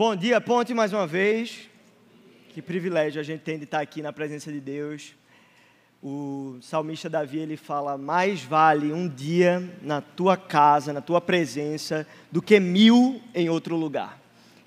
Bom 0.00 0.16
dia, 0.16 0.40
Ponte, 0.40 0.72
mais 0.72 0.94
uma 0.94 1.06
vez. 1.06 1.68
Que 2.54 2.62
privilégio 2.62 3.20
a 3.20 3.22
gente 3.22 3.40
tem 3.40 3.58
de 3.58 3.64
estar 3.64 3.80
aqui 3.80 4.00
na 4.00 4.14
presença 4.14 4.50
de 4.50 4.58
Deus. 4.58 5.14
O 6.02 6.56
salmista 6.62 7.06
Davi 7.06 7.36
ele 7.36 7.54
fala: 7.54 7.98
mais 7.98 8.42
vale 8.42 8.94
um 8.94 9.06
dia 9.06 9.62
na 9.82 10.00
tua 10.00 10.38
casa, 10.38 10.90
na 10.90 11.02
tua 11.02 11.20
presença, 11.20 12.06
do 12.32 12.40
que 12.40 12.58
mil 12.58 13.20
em 13.34 13.50
outro 13.50 13.76
lugar. 13.76 14.18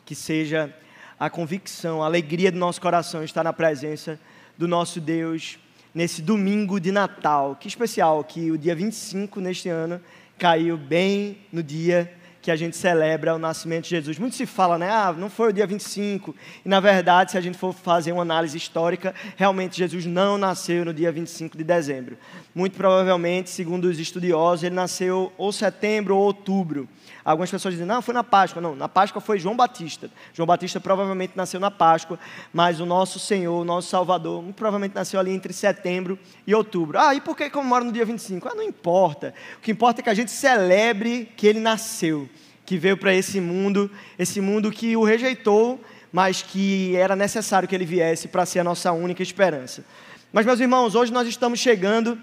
Que 0.05 0.14
seja 0.14 0.71
a 1.20 1.32
convicção, 1.32 2.04
a 2.04 2.05
alegria 2.05 2.52
do 2.52 2.59
nosso 2.59 2.79
coração 2.79 3.23
estar 3.23 3.43
na 3.43 3.52
presença 3.52 4.20
do 4.55 4.68
nosso 4.68 5.02
Deus 5.02 5.57
nesse 5.95 6.21
domingo 6.21 6.79
de 6.79 6.91
Natal. 6.91 7.57
Que 7.59 7.68
especial 7.68 8.23
que 8.23 8.52
o 8.52 8.57
dia 8.57 8.75
25 8.75 9.41
neste 9.41 9.68
ano 9.68 10.00
caiu 10.38 10.77
bem 10.77 11.39
no 11.52 11.63
dia 11.63 12.21
que 12.44 12.52
a 12.52 12.55
gente 12.57 12.75
celebra 12.75 13.34
o 13.34 13.39
nascimento 13.39 13.86
de 13.86 13.91
Jesus. 13.91 14.20
Muito 14.20 14.36
se 14.36 14.46
fala, 14.46 14.78
né? 14.78 14.89
Ah, 14.89 15.16
não 15.18 15.30
foi 15.30 15.50
o 15.50 15.54
dia 15.54 15.66
25. 15.66 16.36
E 16.66 16.67
na 16.67 16.81
verdade, 16.81 17.31
se 17.31 17.38
a 17.38 17.41
gente 17.41 17.58
for 17.58 17.73
fazer 17.73 18.12
uma 18.12 18.22
análise 18.22 18.58
histórica, 18.58 19.16
realmente 19.38 19.77
Jesus 19.77 20.05
não 20.05 20.38
nasceu 20.38 20.84
no 20.84 20.94
dia 20.94 21.09
25 21.09 21.58
de 21.58 21.64
dezembro. 21.64 22.17
Muito 22.53 22.76
provavelmente, 22.76 23.50
segundo 23.50 23.86
os 23.86 23.98
estudiosos, 23.98 24.66
ele 24.66 24.76
nasceu 24.76 25.31
ou 25.38 25.53
setembro 25.53 26.17
ou 26.17 26.22
outubro. 26.22 26.88
Algumas 27.23 27.50
pessoas 27.50 27.73
dizem, 27.73 27.88
não, 27.88 28.02
foi 28.02 28.14
na 28.14 28.23
Páscoa. 28.23 28.62
Não, 28.62 28.75
na 28.75 28.89
Páscoa 28.89 29.22
foi 29.22 29.39
João 29.39 29.55
Batista. 29.55 30.12
João 30.34 30.45
Batista 30.45 30.80
provavelmente 30.80 31.34
nasceu 31.36 31.59
na 31.59 31.72
Páscoa, 31.72 32.20
mas 32.52 32.81
o 32.81 32.86
nosso 32.86 33.17
Senhor, 33.17 33.62
o 33.62 33.64
nosso 33.64 33.89
Salvador, 33.89 34.44
provavelmente 34.55 34.94
nasceu 34.94 35.20
ali 35.20 35.31
entre 35.31 35.53
setembro 35.53 36.20
e 36.45 36.53
outubro. 36.53 37.00
Ah, 37.00 37.16
e 37.16 37.22
por 37.22 37.38
que 37.38 37.50
comemora 37.50 37.86
no 37.86 37.91
dia 37.91 38.03
25? 38.03 38.50
Ah, 38.50 38.55
não 38.55 38.64
importa. 38.64 39.34
O 39.58 39.62
que 39.62 39.72
importa 39.72 40.02
é 40.02 40.03
que 40.03 40.09
a 40.09 40.14
gente 40.14 40.31
celebre 40.31 41.31
que 41.38 41.48
ele 41.48 41.62
nasceu, 41.62 42.28
que 42.66 42.77
veio 42.77 42.98
para 42.98 43.13
esse 43.13 43.40
mundo, 43.40 43.90
esse 44.17 44.40
mundo 44.40 44.72
que 44.72 44.95
o 44.95 45.03
rejeitou, 45.03 45.84
mas 46.12 46.41
que 46.41 46.95
era 46.95 47.16
necessário 47.16 47.67
que 47.67 47.75
ele 47.75 47.86
viesse 47.86 48.28
para 48.28 48.45
ser 48.45 48.59
a 48.59 48.64
nossa 48.64 48.92
única 48.92 49.23
esperança. 49.23 49.83
Mas, 50.31 50.45
meus 50.45 50.59
irmãos, 50.59 50.95
hoje 50.95 51.11
nós 51.11 51.28
estamos 51.28 51.59
chegando 51.59 52.17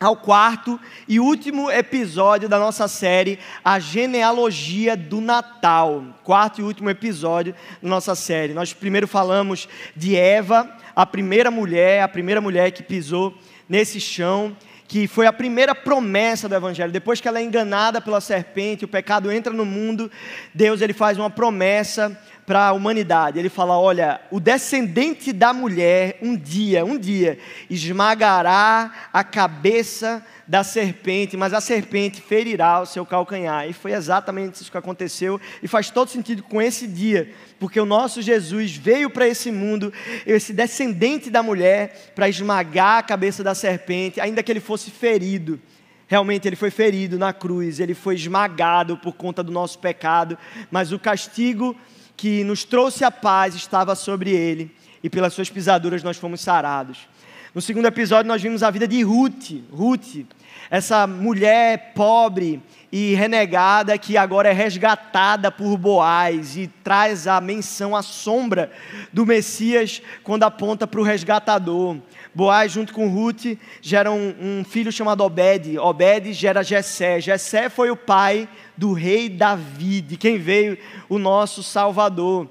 ao 0.00 0.16
quarto 0.16 0.78
e 1.08 1.18
último 1.18 1.70
episódio 1.70 2.48
da 2.48 2.58
nossa 2.58 2.86
série, 2.88 3.38
A 3.64 3.78
Genealogia 3.78 4.96
do 4.96 5.20
Natal. 5.20 6.04
Quarto 6.22 6.60
e 6.60 6.64
último 6.64 6.90
episódio 6.90 7.54
da 7.82 7.88
nossa 7.88 8.14
série. 8.14 8.52
Nós 8.52 8.72
primeiro 8.72 9.08
falamos 9.08 9.68
de 9.96 10.16
Eva, 10.16 10.70
a 10.94 11.06
primeira 11.06 11.50
mulher, 11.50 12.02
a 12.02 12.08
primeira 12.08 12.40
mulher 12.40 12.70
que 12.72 12.82
pisou 12.82 13.36
nesse 13.68 14.00
chão, 14.00 14.54
que 14.94 15.08
foi 15.08 15.26
a 15.26 15.32
primeira 15.32 15.74
promessa 15.74 16.48
do 16.48 16.54
evangelho. 16.54 16.92
Depois 16.92 17.20
que 17.20 17.26
ela 17.26 17.40
é 17.40 17.42
enganada 17.42 18.00
pela 18.00 18.20
serpente, 18.20 18.84
o 18.84 18.88
pecado 18.88 19.28
entra 19.32 19.52
no 19.52 19.64
mundo, 19.64 20.08
Deus 20.54 20.80
ele 20.80 20.92
faz 20.92 21.18
uma 21.18 21.28
promessa 21.28 22.16
para 22.46 22.68
a 22.68 22.72
humanidade. 22.72 23.38
Ele 23.38 23.48
fala: 23.48 23.78
olha, 23.78 24.20
o 24.30 24.40
descendente 24.40 25.32
da 25.32 25.52
mulher, 25.52 26.18
um 26.22 26.36
dia, 26.36 26.84
um 26.84 26.98
dia, 26.98 27.38
esmagará 27.68 28.92
a 29.12 29.24
cabeça 29.24 30.24
da 30.46 30.62
serpente, 30.62 31.36
mas 31.36 31.54
a 31.54 31.60
serpente 31.60 32.20
ferirá 32.20 32.80
o 32.80 32.86
seu 32.86 33.06
calcanhar. 33.06 33.68
E 33.68 33.72
foi 33.72 33.92
exatamente 33.92 34.60
isso 34.60 34.70
que 34.70 34.76
aconteceu, 34.76 35.40
e 35.62 35.68
faz 35.68 35.90
todo 35.90 36.10
sentido 36.10 36.42
com 36.42 36.60
esse 36.60 36.86
dia, 36.86 37.32
porque 37.58 37.80
o 37.80 37.86
nosso 37.86 38.20
Jesus 38.20 38.76
veio 38.76 39.08
para 39.08 39.26
esse 39.26 39.50
mundo, 39.50 39.92
esse 40.26 40.52
descendente 40.52 41.30
da 41.30 41.42
mulher, 41.42 42.12
para 42.14 42.28
esmagar 42.28 42.98
a 42.98 43.02
cabeça 43.02 43.42
da 43.42 43.54
serpente, 43.54 44.20
ainda 44.20 44.42
que 44.42 44.52
ele 44.52 44.60
fosse 44.60 44.90
ferido. 44.90 45.60
Realmente 46.06 46.46
ele 46.46 46.56
foi 46.56 46.70
ferido 46.70 47.18
na 47.18 47.32
cruz, 47.32 47.80
ele 47.80 47.94
foi 47.94 48.14
esmagado 48.14 48.98
por 48.98 49.14
conta 49.14 49.42
do 49.42 49.50
nosso 49.50 49.78
pecado, 49.78 50.36
mas 50.70 50.92
o 50.92 50.98
castigo 50.98 51.74
que 52.16 52.44
nos 52.44 52.64
trouxe 52.64 53.04
a 53.04 53.10
paz 53.10 53.54
estava 53.54 53.94
sobre 53.94 54.30
ele, 54.30 54.70
e 55.02 55.10
pelas 55.10 55.34
suas 55.34 55.50
pisaduras 55.50 56.02
nós 56.02 56.16
fomos 56.16 56.40
sarados. 56.40 57.08
No 57.54 57.60
segundo 57.60 57.86
episódio, 57.86 58.26
nós 58.26 58.42
vimos 58.42 58.64
a 58.64 58.70
vida 58.70 58.88
de 58.88 59.02
Ruth. 59.02 59.52
Ruth, 59.70 60.26
essa 60.68 61.06
mulher 61.06 61.92
pobre 61.94 62.60
e 62.90 63.14
renegada 63.14 63.96
que 63.96 64.16
agora 64.16 64.48
é 64.48 64.52
resgatada 64.52 65.52
por 65.52 65.76
Boaz 65.76 66.56
e 66.56 66.66
traz 66.82 67.28
a 67.28 67.40
menção, 67.40 67.94
a 67.94 68.02
sombra 68.02 68.72
do 69.12 69.24
Messias 69.24 70.02
quando 70.24 70.42
aponta 70.42 70.86
para 70.86 71.00
o 71.00 71.04
resgatador. 71.04 71.96
Boaz, 72.34 72.72
junto 72.72 72.92
com 72.92 73.08
Ruth, 73.08 73.56
gera 73.80 74.10
um, 74.10 74.34
um, 74.40 74.64
filho 74.64 74.90
chamado 74.90 75.22
Obed. 75.22 75.78
Obed 75.78 76.32
gera 76.32 76.64
Jessé. 76.64 77.20
Jessé 77.20 77.68
foi 77.68 77.90
o 77.90 77.96
pai 77.96 78.48
do 78.76 78.92
rei 78.92 79.28
Davi, 79.28 80.00
de 80.00 80.16
quem 80.16 80.38
veio 80.38 80.78
o 81.08 81.18
nosso 81.18 81.62
Salvador. 81.62 82.48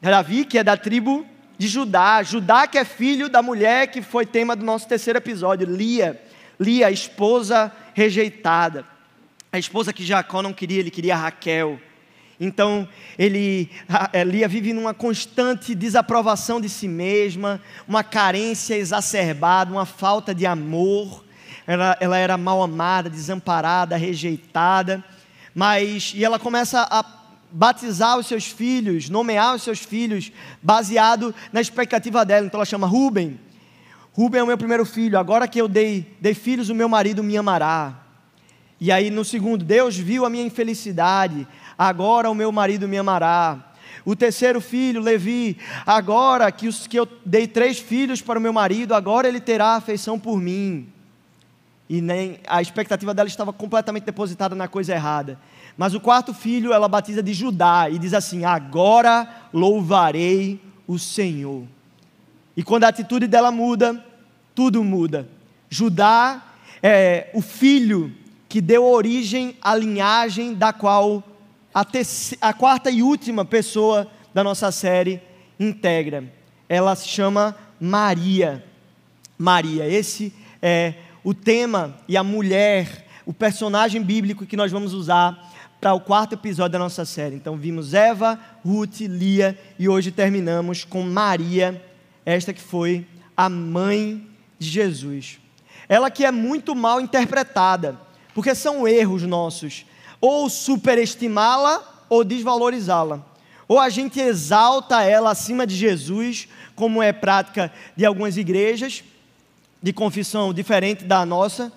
Davi, 0.00 0.44
que 0.44 0.58
é 0.58 0.64
da 0.64 0.76
tribo 0.76 1.26
de 1.58 1.68
Judá. 1.68 2.22
Judá, 2.22 2.66
que 2.66 2.78
é 2.78 2.84
filho 2.84 3.28
da 3.28 3.40
mulher 3.40 3.88
que 3.88 4.02
foi 4.02 4.26
tema 4.26 4.56
do 4.56 4.64
nosso 4.64 4.88
terceiro 4.88 5.18
episódio, 5.18 5.66
Lia. 5.66 6.20
Lia, 6.58 6.90
esposa 6.90 7.72
rejeitada. 7.94 8.84
A 9.52 9.58
esposa 9.58 9.92
que 9.92 10.04
Jacó 10.04 10.42
não 10.42 10.52
queria, 10.52 10.80
ele 10.80 10.90
queria 10.90 11.16
Raquel. 11.16 11.78
Então, 12.40 12.88
ele, 13.16 13.70
Lia 14.26 14.48
vive 14.48 14.72
numa 14.72 14.92
constante 14.92 15.74
desaprovação 15.74 16.60
de 16.60 16.68
si 16.68 16.88
mesma, 16.88 17.60
uma 17.86 18.02
carência 18.02 18.74
exacerbada, 18.74 19.70
uma 19.70 19.86
falta 19.86 20.34
de 20.34 20.44
amor. 20.44 21.24
Ela, 21.64 21.96
ela 22.00 22.18
era 22.18 22.36
mal 22.36 22.60
amada, 22.60 23.08
desamparada, 23.08 23.96
rejeitada. 23.96 25.04
Mas, 25.54 26.12
e 26.14 26.24
ela 26.24 26.38
começa 26.38 26.86
a 26.90 27.04
batizar 27.50 28.18
os 28.18 28.26
seus 28.26 28.46
filhos, 28.46 29.10
nomear 29.10 29.54
os 29.54 29.62
seus 29.62 29.80
filhos, 29.80 30.32
baseado 30.62 31.34
na 31.52 31.60
expectativa 31.60 32.24
dela. 32.24 32.46
Então 32.46 32.58
ela 32.58 32.64
chama 32.64 32.86
Ruben. 32.86 33.38
Ruben 34.12 34.40
é 34.40 34.44
o 34.44 34.46
meu 34.46 34.58
primeiro 34.58 34.84
filho. 34.84 35.18
Agora 35.18 35.46
que 35.46 35.60
eu 35.60 35.68
dei, 35.68 36.16
dei 36.20 36.34
filhos, 36.34 36.70
o 36.70 36.74
meu 36.74 36.88
marido 36.88 37.22
me 37.22 37.36
amará. 37.36 38.00
E 38.80 38.90
aí 38.90 39.10
no 39.10 39.24
segundo, 39.24 39.64
Deus 39.64 39.96
viu 39.96 40.24
a 40.24 40.30
minha 40.30 40.44
infelicidade. 40.44 41.46
Agora 41.76 42.30
o 42.30 42.34
meu 42.34 42.50
marido 42.50 42.88
me 42.88 42.98
amará. 42.98 43.72
O 44.04 44.16
terceiro 44.16 44.60
filho, 44.60 45.00
Levi, 45.00 45.58
agora 45.86 46.50
que, 46.50 46.66
os, 46.66 46.86
que 46.86 46.98
eu 46.98 47.06
dei 47.24 47.46
três 47.46 47.78
filhos 47.78 48.20
para 48.20 48.38
o 48.38 48.42
meu 48.42 48.52
marido, 48.52 48.94
agora 48.94 49.28
ele 49.28 49.40
terá 49.40 49.76
afeição 49.76 50.18
por 50.18 50.40
mim 50.40 50.92
e 51.92 52.00
nem 52.00 52.38
a 52.46 52.62
expectativa 52.62 53.12
dela 53.12 53.28
estava 53.28 53.52
completamente 53.52 54.04
depositada 54.04 54.54
na 54.54 54.66
coisa 54.66 54.94
errada. 54.94 55.38
Mas 55.76 55.92
o 55.92 56.00
quarto 56.00 56.32
filho 56.32 56.72
ela 56.72 56.88
batiza 56.88 57.22
de 57.22 57.34
Judá 57.34 57.90
e 57.90 57.98
diz 57.98 58.14
assim: 58.14 58.46
Agora 58.46 59.28
louvarei 59.52 60.58
o 60.86 60.98
Senhor. 60.98 61.64
E 62.56 62.62
quando 62.62 62.84
a 62.84 62.88
atitude 62.88 63.26
dela 63.26 63.52
muda, 63.52 64.02
tudo 64.54 64.82
muda. 64.82 65.28
Judá 65.68 66.42
é 66.82 67.28
o 67.34 67.42
filho 67.42 68.10
que 68.48 68.62
deu 68.62 68.86
origem 68.86 69.54
à 69.60 69.76
linhagem 69.76 70.54
da 70.54 70.72
qual 70.72 71.22
a, 71.74 71.84
a 72.40 72.54
quarta 72.54 72.90
e 72.90 73.02
última 73.02 73.44
pessoa 73.44 74.10
da 74.32 74.42
nossa 74.42 74.72
série 74.72 75.20
integra. 75.60 76.24
Ela 76.70 76.96
se 76.96 77.06
chama 77.06 77.54
Maria. 77.78 78.64
Maria, 79.36 79.86
esse 79.86 80.32
é 80.62 80.94
o 81.24 81.32
tema 81.32 81.94
e 82.08 82.16
a 82.16 82.24
mulher, 82.24 83.06
o 83.24 83.32
personagem 83.32 84.02
bíblico 84.02 84.46
que 84.46 84.56
nós 84.56 84.72
vamos 84.72 84.92
usar 84.92 85.50
para 85.80 85.94
o 85.94 86.00
quarto 86.00 86.34
episódio 86.34 86.72
da 86.72 86.78
nossa 86.78 87.04
série. 87.04 87.36
Então 87.36 87.56
vimos 87.56 87.94
Eva, 87.94 88.38
Ruth, 88.64 89.00
Lia 89.00 89.58
e 89.78 89.88
hoje 89.88 90.10
terminamos 90.10 90.84
com 90.84 91.02
Maria, 91.02 91.82
esta 92.24 92.52
que 92.52 92.60
foi 92.60 93.06
a 93.36 93.48
mãe 93.48 94.26
de 94.58 94.68
Jesus. 94.68 95.38
Ela 95.88 96.10
que 96.10 96.24
é 96.24 96.30
muito 96.30 96.74
mal 96.74 97.00
interpretada, 97.00 97.98
porque 98.34 98.54
são 98.54 98.86
erros 98.86 99.22
nossos, 99.22 99.84
ou 100.20 100.48
superestimá-la 100.48 102.06
ou 102.08 102.22
desvalorizá-la. 102.22 103.24
Ou 103.66 103.78
a 103.78 103.88
gente 103.88 104.20
exalta 104.20 105.02
ela 105.02 105.30
acima 105.30 105.66
de 105.66 105.74
Jesus, 105.74 106.48
como 106.74 107.02
é 107.02 107.12
prática 107.12 107.72
de 107.96 108.04
algumas 108.04 108.36
igrejas, 108.36 109.02
de 109.82 109.92
confissão 109.92 110.54
diferente 110.54 111.04
da 111.04 111.26
nossa, 111.26 111.72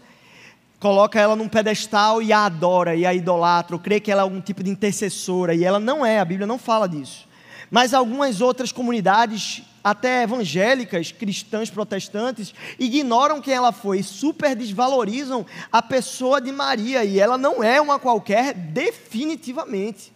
coloca 0.80 1.20
ela 1.20 1.36
num 1.36 1.48
pedestal 1.48 2.22
e 2.22 2.32
a 2.32 2.46
adora, 2.46 2.96
e 2.96 3.06
a 3.06 3.14
idolatra, 3.14 3.76
ou 3.76 3.82
crê 3.82 4.00
que 4.00 4.12
ela 4.12 4.22
é 4.22 4.24
algum 4.24 4.40
tipo 4.40 4.64
de 4.64 4.70
intercessora, 4.70 5.56
e 5.56 5.64
ela 5.64 5.80
não 5.80 6.06
é, 6.06 6.20
a 6.20 6.26
Bíblia 6.26 6.46
não 6.46 6.60
fala 6.60 6.88
disso. 6.88 7.28
Mas 7.72 7.94
algumas 7.94 8.42
outras 8.42 8.72
comunidades, 8.72 9.64
até 9.84 10.22
evangélicas, 10.22 11.12
cristãs, 11.12 11.72
protestantes, 11.72 12.54
ignoram 12.78 13.42
quem 13.42 13.56
ela 13.56 13.72
foi, 13.72 14.04
super 14.04 14.56
desvalorizam 14.56 15.44
a 15.72 15.82
pessoa 15.82 16.40
de 16.40 16.52
Maria, 16.52 17.04
e 17.04 17.20
ela 17.20 17.40
não 17.40 17.64
é 17.64 17.82
uma 17.82 17.98
qualquer, 17.98 18.54
definitivamente. 18.54 20.14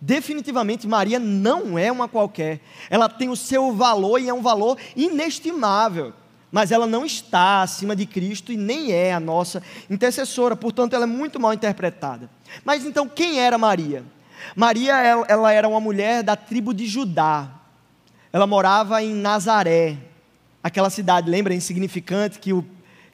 Definitivamente, 0.00 0.86
Maria 0.86 1.18
não 1.18 1.78
é 1.78 1.90
uma 1.90 2.08
qualquer. 2.08 2.60
Ela 2.90 3.08
tem 3.08 3.28
o 3.28 3.36
seu 3.36 3.72
valor 3.72 4.20
e 4.20 4.28
é 4.28 4.34
um 4.34 4.42
valor 4.42 4.76
inestimável 4.96 6.12
mas 6.50 6.72
ela 6.72 6.86
não 6.86 7.04
está 7.04 7.62
acima 7.62 7.94
de 7.94 8.06
Cristo 8.06 8.52
e 8.52 8.56
nem 8.56 8.92
é 8.92 9.12
a 9.12 9.20
nossa 9.20 9.62
intercessora, 9.90 10.56
portanto, 10.56 10.94
ela 10.94 11.04
é 11.04 11.06
muito 11.06 11.38
mal 11.38 11.52
interpretada. 11.52 12.30
Mas 12.64 12.84
então, 12.84 13.08
quem 13.08 13.38
era 13.40 13.58
Maria? 13.58 14.04
Maria, 14.56 14.94
ela 15.28 15.52
era 15.52 15.68
uma 15.68 15.80
mulher 15.80 16.22
da 16.22 16.36
tribo 16.36 16.72
de 16.72 16.86
Judá. 16.86 17.48
Ela 18.32 18.46
morava 18.46 19.02
em 19.02 19.14
Nazaré, 19.14 19.98
aquela 20.62 20.90
cidade, 20.90 21.30
lembra, 21.30 21.54
insignificante, 21.54 22.38
que 22.38 22.52
o, 22.52 22.64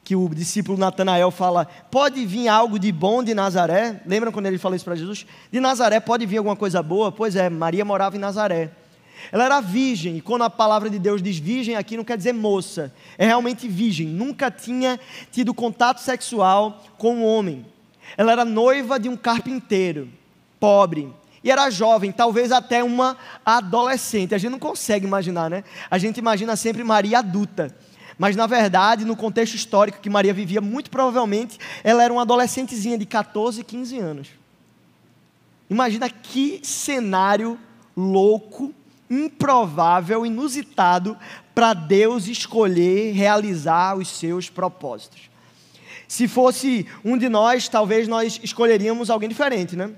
que 0.03 0.15
o 0.15 0.29
discípulo 0.29 0.77
Natanael 0.77 1.31
fala: 1.31 1.65
pode 1.89 2.25
vir 2.25 2.47
algo 2.47 2.77
de 2.77 2.91
bom 2.91 3.23
de 3.23 3.33
Nazaré? 3.33 4.01
Lembram 4.05 4.31
quando 4.31 4.45
ele 4.45 4.57
falou 4.57 4.75
isso 4.75 4.85
para 4.85 4.95
Jesus? 4.95 5.25
De 5.51 5.59
Nazaré 5.59 5.99
pode 5.99 6.25
vir 6.25 6.37
alguma 6.37 6.55
coisa 6.55 6.81
boa? 6.83 7.11
Pois 7.11 7.35
é, 7.35 7.49
Maria 7.49 7.83
morava 7.83 8.15
em 8.15 8.19
Nazaré. 8.19 8.71
Ela 9.31 9.45
era 9.45 9.61
virgem, 9.61 10.17
e 10.17 10.21
quando 10.21 10.43
a 10.43 10.49
palavra 10.49 10.89
de 10.89 10.99
Deus 10.99 11.21
diz 11.21 11.37
virgem 11.37 11.75
aqui, 11.75 11.97
não 11.97 12.03
quer 12.03 12.17
dizer 12.17 12.33
moça, 12.33 12.93
é 13.17 13.25
realmente 13.25 13.67
virgem, 13.67 14.07
nunca 14.07 14.51
tinha 14.51 14.99
tido 15.31 15.53
contato 15.53 15.99
sexual 15.99 16.83
com 16.97 17.15
um 17.15 17.25
homem. 17.25 17.65
Ela 18.17 18.31
era 18.31 18.45
noiva 18.45 18.99
de 18.99 19.09
um 19.09 19.17
carpinteiro, 19.17 20.09
pobre, 20.59 21.11
e 21.43 21.51
era 21.51 21.69
jovem, 21.69 22.11
talvez 22.11 22.51
até 22.51 22.83
uma 22.83 23.15
adolescente. 23.45 24.33
A 24.33 24.37
gente 24.39 24.51
não 24.51 24.59
consegue 24.59 25.05
imaginar, 25.05 25.47
né? 25.47 25.63
A 25.91 25.99
gente 25.99 26.17
imagina 26.17 26.55
sempre 26.55 26.83
Maria 26.83 27.19
adulta. 27.19 27.75
Mas 28.17 28.35
na 28.35 28.47
verdade, 28.47 29.05
no 29.05 29.15
contexto 29.15 29.53
histórico 29.53 29.99
que 29.99 30.09
Maria 30.09 30.33
vivia, 30.33 30.59
muito 30.59 30.89
provavelmente 30.89 31.59
ela 31.83 32.03
era 32.03 32.11
uma 32.11 32.23
adolescentezinha 32.23 32.97
de 32.97 33.05
14, 33.05 33.63
15 33.63 33.99
anos. 33.99 34.29
Imagina 35.69 36.09
que 36.09 36.61
cenário 36.63 37.59
louco 37.95 38.73
improvável, 39.09 40.25
inusitado 40.25 41.17
para 41.53 41.73
Deus 41.73 42.27
escolher 42.27 43.13
realizar 43.13 43.97
os 43.97 44.09
seus 44.09 44.49
propósitos. 44.49 45.29
Se 46.07 46.27
fosse 46.27 46.85
um 47.03 47.17
de 47.17 47.29
nós, 47.29 47.67
talvez 47.67 48.07
nós 48.07 48.39
escolheríamos 48.43 49.09
alguém 49.09 49.29
diferente, 49.29 49.75
né? 49.75 49.91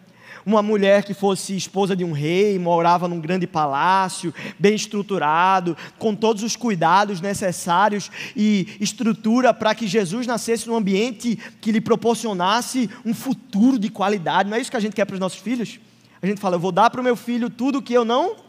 Uma 0.45 0.61
mulher 0.61 1.03
que 1.03 1.13
fosse 1.13 1.57
esposa 1.57 1.93
de 1.93 2.05
um 2.05 2.13
rei, 2.13 2.57
morava 2.57 3.05
num 3.05 3.19
grande 3.19 3.45
palácio, 3.45 4.33
bem 4.57 4.75
estruturado, 4.75 5.75
com 5.99 6.15
todos 6.15 6.41
os 6.41 6.55
cuidados 6.55 7.19
necessários 7.19 8.09
e 8.33 8.77
estrutura 8.79 9.53
para 9.53 9.75
que 9.75 9.85
Jesus 9.85 10.25
nascesse 10.25 10.65
num 10.65 10.77
ambiente 10.77 11.37
que 11.59 11.71
lhe 11.71 11.81
proporcionasse 11.81 12.89
um 13.03 13.13
futuro 13.13 13.77
de 13.77 13.89
qualidade. 13.89 14.49
Não 14.49 14.55
é 14.55 14.61
isso 14.61 14.71
que 14.71 14.77
a 14.77 14.79
gente 14.79 14.95
quer 14.95 15.03
para 15.03 15.15
os 15.15 15.19
nossos 15.19 15.39
filhos? 15.39 15.79
A 16.21 16.25
gente 16.25 16.39
fala, 16.39 16.55
eu 16.55 16.61
vou 16.61 16.71
dar 16.71 16.89
para 16.89 17.01
o 17.01 17.03
meu 17.03 17.17
filho 17.17 17.49
tudo 17.49 17.81
que 17.81 17.93
eu 17.93 18.05
não 18.05 18.46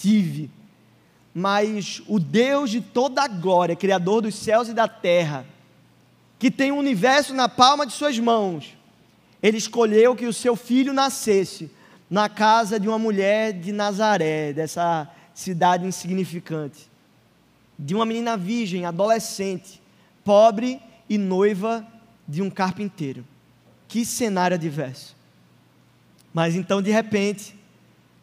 tive. 0.00 0.50
Mas 1.34 2.02
o 2.08 2.18
Deus 2.18 2.70
de 2.70 2.80
toda 2.80 3.22
a 3.22 3.28
glória, 3.28 3.76
Criador 3.76 4.22
dos 4.22 4.34
céus 4.34 4.68
e 4.68 4.74
da 4.74 4.88
terra, 4.88 5.46
que 6.38 6.50
tem 6.50 6.72
o 6.72 6.76
universo 6.76 7.34
na 7.34 7.48
palma 7.48 7.86
de 7.86 7.92
suas 7.92 8.18
mãos, 8.18 8.76
ele 9.42 9.58
escolheu 9.58 10.16
que 10.16 10.26
o 10.26 10.32
seu 10.32 10.56
filho 10.56 10.92
nascesse 10.92 11.70
na 12.08 12.28
casa 12.28 12.80
de 12.80 12.88
uma 12.88 12.98
mulher 12.98 13.52
de 13.52 13.72
Nazaré, 13.72 14.52
dessa 14.52 15.08
cidade 15.34 15.86
insignificante, 15.86 16.90
de 17.78 17.94
uma 17.94 18.04
menina 18.04 18.36
virgem, 18.36 18.84
adolescente, 18.84 19.80
pobre 20.24 20.80
e 21.08 21.16
noiva 21.16 21.86
de 22.26 22.42
um 22.42 22.50
carpinteiro. 22.50 23.24
Que 23.86 24.04
cenário 24.04 24.56
adverso. 24.56 25.16
Mas 26.32 26.54
então, 26.54 26.82
de 26.82 26.90
repente, 26.90 27.54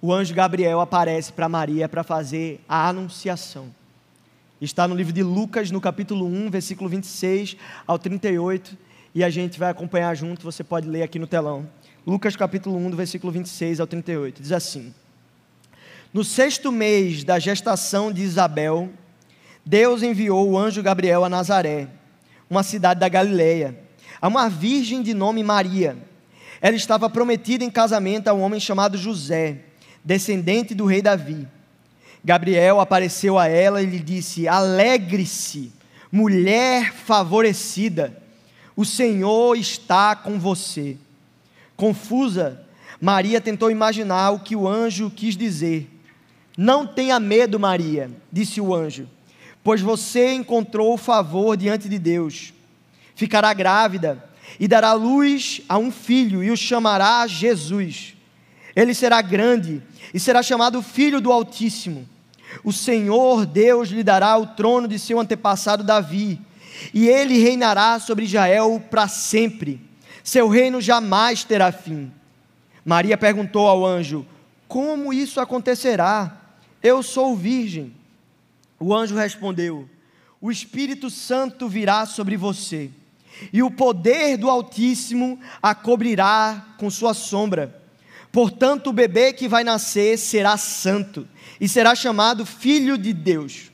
o 0.01 0.13
anjo 0.13 0.33
Gabriel 0.33 0.79
aparece 0.79 1.33
para 1.33 1.49
Maria 1.49 1.89
para 1.89 2.03
fazer 2.03 2.63
a 2.69 2.87
anunciação. 2.87 3.73
Está 4.61 4.87
no 4.87 4.95
livro 4.95 5.11
de 5.11 5.23
Lucas, 5.23 5.71
no 5.71 5.81
capítulo 5.81 6.25
1, 6.25 6.49
versículo 6.49 6.89
26 6.89 7.57
ao 7.85 7.97
38, 7.97 8.77
e 9.13 9.23
a 9.23 9.29
gente 9.29 9.57
vai 9.57 9.71
acompanhar 9.71 10.15
junto, 10.15 10.43
você 10.43 10.63
pode 10.63 10.87
ler 10.87 11.01
aqui 11.01 11.17
no 11.17 11.25
telão. 11.25 11.67
Lucas, 12.05 12.35
capítulo 12.35 12.77
1, 12.77 12.91
do 12.91 12.97
versículo 12.97 13.33
26 13.33 13.79
ao 13.79 13.87
38, 13.87 14.41
diz 14.41 14.51
assim: 14.51 14.93
No 16.13 16.23
sexto 16.23 16.71
mês 16.71 17.23
da 17.23 17.39
gestação 17.39 18.11
de 18.11 18.21
Isabel, 18.21 18.89
Deus 19.65 20.03
enviou 20.03 20.51
o 20.51 20.57
anjo 20.57 20.83
Gabriel 20.83 21.25
a 21.25 21.29
Nazaré, 21.29 21.87
uma 22.47 22.61
cidade 22.61 22.99
da 22.99 23.09
Galileia, 23.09 23.77
a 24.21 24.27
uma 24.27 24.47
virgem 24.47 25.01
de 25.01 25.13
nome 25.13 25.43
Maria. 25.43 25.97
Ela 26.61 26.75
estava 26.75 27.09
prometida 27.09 27.63
em 27.63 27.69
casamento 27.69 28.27
a 28.27 28.33
um 28.33 28.41
homem 28.41 28.59
chamado 28.59 28.97
José 28.97 29.66
descendente 30.07 30.73
do 30.73 30.85
rei 30.85 31.01
Davi. 31.01 31.45
Gabriel 32.23 32.79
apareceu 32.79 33.37
a 33.37 33.45
ela 33.45 33.83
e 33.83 33.85
lhe 33.85 33.99
disse: 33.99 34.47
Alegre-se, 34.47 35.73
mulher 36.09 36.93
favorecida, 36.93 38.17
o 38.73 38.85
Senhor 38.85 39.57
está 39.57 40.15
com 40.15 40.39
você. 40.39 40.95
Confusa, 41.75 42.65
Maria 43.01 43.41
tentou 43.41 43.69
imaginar 43.69 44.31
o 44.31 44.39
que 44.39 44.55
o 44.55 44.65
anjo 44.65 45.11
quis 45.13 45.35
dizer. 45.35 45.91
Não 46.57 46.87
tenha 46.87 47.19
medo, 47.19 47.59
Maria, 47.59 48.09
disse 48.31 48.61
o 48.61 48.73
anjo, 48.73 49.07
pois 49.61 49.81
você 49.81 50.33
encontrou 50.33 50.97
favor 50.97 51.57
diante 51.57 51.89
de 51.89 51.99
Deus. 51.99 52.53
Ficará 53.13 53.53
grávida 53.53 54.23
e 54.57 54.69
dará 54.69 54.93
luz 54.93 55.61
a 55.67 55.77
um 55.77 55.91
filho 55.91 56.41
e 56.41 56.49
o 56.49 56.57
chamará 56.57 57.27
Jesus. 57.27 58.16
Ele 58.77 58.93
será 58.93 59.23
grande 59.23 59.81
e 60.13 60.19
será 60.19 60.43
chamado 60.43 60.83
Filho 60.83 61.19
do 61.19 61.31
Altíssimo. 61.31 62.07
O 62.63 62.71
Senhor 62.71 63.43
Deus 63.43 63.89
lhe 63.89 64.03
dará 64.03 64.37
o 64.37 64.45
trono 64.45 64.87
de 64.87 64.99
seu 64.99 65.19
antepassado 65.19 65.83
Davi, 65.83 66.39
e 66.93 67.07
ele 67.07 67.39
reinará 67.39 67.99
sobre 67.99 68.25
Israel 68.25 68.79
para 68.91 69.07
sempre. 69.07 69.81
Seu 70.23 70.47
reino 70.47 70.79
jamais 70.79 71.43
terá 71.43 71.71
fim. 71.71 72.11
Maria 72.85 73.17
perguntou 73.17 73.67
ao 73.67 73.83
anjo: 73.83 74.23
Como 74.67 75.11
isso 75.11 75.41
acontecerá? 75.41 76.39
Eu 76.83 77.01
sou 77.01 77.35
virgem. 77.35 77.91
O 78.79 78.93
anjo 78.93 79.15
respondeu: 79.15 79.89
O 80.39 80.51
Espírito 80.51 81.09
Santo 81.09 81.67
virá 81.67 82.05
sobre 82.05 82.37
você, 82.37 82.91
e 83.51 83.63
o 83.63 83.71
poder 83.71 84.37
do 84.37 84.51
Altíssimo 84.51 85.39
a 85.63 85.73
cobrirá 85.73 86.75
com 86.77 86.91
sua 86.91 87.15
sombra. 87.15 87.86
Portanto, 88.31 88.87
o 88.87 88.93
bebê 88.93 89.33
que 89.33 89.47
vai 89.47 89.63
nascer 89.63 90.17
será 90.17 90.57
santo 90.57 91.27
e 91.59 91.67
será 91.67 91.95
chamado 91.95 92.45
Filho 92.45 92.97
de 92.97 93.13
Deus. 93.13 93.71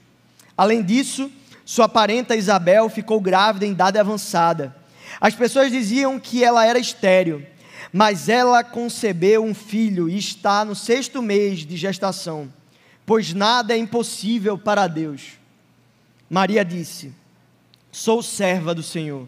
Além 0.55 0.83
disso, 0.83 1.31
sua 1.65 1.89
parenta 1.89 2.35
Isabel 2.35 2.89
ficou 2.89 3.19
grávida 3.19 3.65
em 3.65 3.71
idade 3.71 3.97
avançada. 3.97 4.75
As 5.19 5.35
pessoas 5.35 5.71
diziam 5.71 6.19
que 6.19 6.43
ela 6.43 6.65
era 6.65 6.79
estéril, 6.79 7.45
mas 7.91 8.29
ela 8.29 8.63
concebeu 8.63 9.43
um 9.43 9.53
filho 9.53 10.09
e 10.09 10.17
está 10.17 10.65
no 10.65 10.75
sexto 10.75 11.21
mês 11.21 11.59
de 11.59 11.77
gestação, 11.77 12.51
pois 13.05 13.33
nada 13.33 13.73
é 13.73 13.77
impossível 13.77 14.57
para 14.57 14.87
Deus. 14.87 15.33
Maria 16.29 16.63
disse: 16.65 17.13
Sou 17.91 18.23
serva 18.23 18.73
do 18.73 18.83
Senhor, 18.83 19.27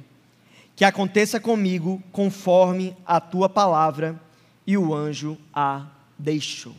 que 0.76 0.84
aconteça 0.84 1.40
comigo 1.40 2.02
conforme 2.12 2.96
a 3.06 3.20
tua 3.20 3.48
palavra 3.48 4.20
e 4.66 4.78
o 4.78 4.94
anjo 4.94 5.38
a 5.54 5.86
deixou. 6.18 6.76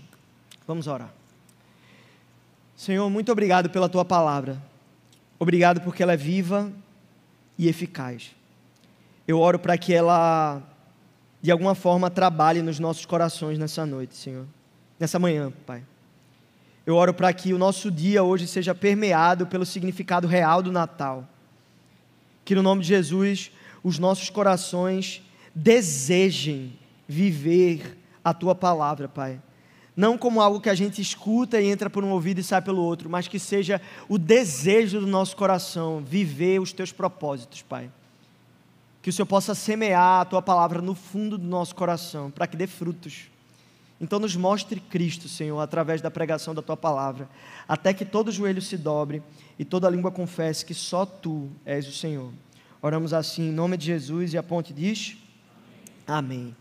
Vamos 0.66 0.86
orar. 0.86 1.12
Senhor, 2.76 3.08
muito 3.08 3.30
obrigado 3.32 3.70
pela 3.70 3.88
tua 3.88 4.04
palavra. 4.04 4.60
Obrigado 5.38 5.80
porque 5.80 6.02
ela 6.02 6.12
é 6.12 6.16
viva 6.16 6.70
e 7.58 7.68
eficaz. 7.68 8.34
Eu 9.26 9.40
oro 9.40 9.58
para 9.58 9.78
que 9.78 9.92
ela, 9.92 10.62
de 11.40 11.50
alguma 11.50 11.74
forma, 11.74 12.10
trabalhe 12.10 12.62
nos 12.62 12.78
nossos 12.78 13.06
corações 13.06 13.58
nessa 13.58 13.86
noite, 13.86 14.14
Senhor. 14.14 14.46
Nessa 14.98 15.18
manhã, 15.18 15.52
Pai. 15.64 15.82
Eu 16.84 16.94
oro 16.94 17.12
para 17.12 17.32
que 17.32 17.52
o 17.52 17.58
nosso 17.58 17.90
dia 17.90 18.22
hoje 18.22 18.46
seja 18.46 18.74
permeado 18.74 19.46
pelo 19.46 19.66
significado 19.66 20.26
real 20.28 20.62
do 20.62 20.70
Natal. 20.70 21.28
Que 22.44 22.54
no 22.54 22.62
nome 22.62 22.82
de 22.82 22.88
Jesus, 22.88 23.50
os 23.82 23.98
nossos 23.98 24.30
corações 24.30 25.22
desejem 25.54 26.78
viver 27.06 27.98
a 28.24 28.34
tua 28.34 28.54
palavra, 28.54 29.08
Pai. 29.08 29.40
Não 29.96 30.18
como 30.18 30.42
algo 30.42 30.60
que 30.60 30.68
a 30.68 30.74
gente 30.74 31.00
escuta 31.00 31.58
e 31.60 31.66
entra 31.66 31.88
por 31.88 32.04
um 32.04 32.10
ouvido 32.10 32.38
e 32.38 32.44
sai 32.44 32.60
pelo 32.60 32.82
outro, 32.82 33.08
mas 33.08 33.28
que 33.28 33.38
seja 33.38 33.80
o 34.08 34.18
desejo 34.18 35.00
do 35.00 35.06
nosso 35.06 35.34
coração 35.34 36.04
viver 36.04 36.60
os 36.60 36.72
teus 36.72 36.92
propósitos, 36.92 37.62
Pai. 37.62 37.90
Que 39.00 39.08
o 39.08 39.12
Senhor 39.12 39.26
possa 39.26 39.54
semear 39.54 40.20
a 40.20 40.24
tua 40.24 40.42
palavra 40.42 40.82
no 40.82 40.94
fundo 40.94 41.38
do 41.38 41.46
nosso 41.46 41.74
coração, 41.74 42.30
para 42.30 42.46
que 42.46 42.56
dê 42.56 42.66
frutos. 42.66 43.30
Então, 43.98 44.18
nos 44.18 44.36
mostre 44.36 44.78
Cristo, 44.78 45.28
Senhor, 45.28 45.58
através 45.58 46.02
da 46.02 46.10
pregação 46.10 46.54
da 46.54 46.60
tua 46.60 46.76
palavra, 46.76 47.26
até 47.66 47.94
que 47.94 48.04
todo 48.04 48.30
joelho 48.30 48.60
se 48.60 48.76
dobre 48.76 49.22
e 49.58 49.64
toda 49.64 49.88
língua 49.88 50.10
confesse 50.10 50.66
que 50.66 50.74
só 50.74 51.06
tu 51.06 51.48
és 51.64 51.88
o 51.88 51.92
Senhor. 51.92 52.30
Oramos 52.82 53.14
assim 53.14 53.48
em 53.48 53.52
nome 53.52 53.78
de 53.78 53.86
Jesus 53.86 54.34
e 54.34 54.38
a 54.38 54.42
ponte 54.42 54.74
diz: 54.74 55.16
Amém. 56.06 56.54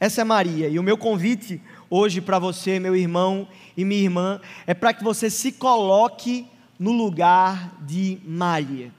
Essa 0.00 0.20
é 0.20 0.24
Maria. 0.24 0.68
E 0.68 0.78
o 0.78 0.82
meu 0.82 0.96
convite 0.96 1.60
hoje 1.90 2.20
para 2.20 2.38
você, 2.38 2.78
meu 2.78 2.94
irmão 2.94 3.48
e 3.76 3.84
minha 3.84 4.02
irmã, 4.02 4.40
é 4.66 4.74
para 4.74 4.92
que 4.92 5.02
você 5.02 5.28
se 5.28 5.52
coloque 5.52 6.46
no 6.78 6.92
lugar 6.92 7.74
de 7.80 8.20
Maria. 8.24 8.92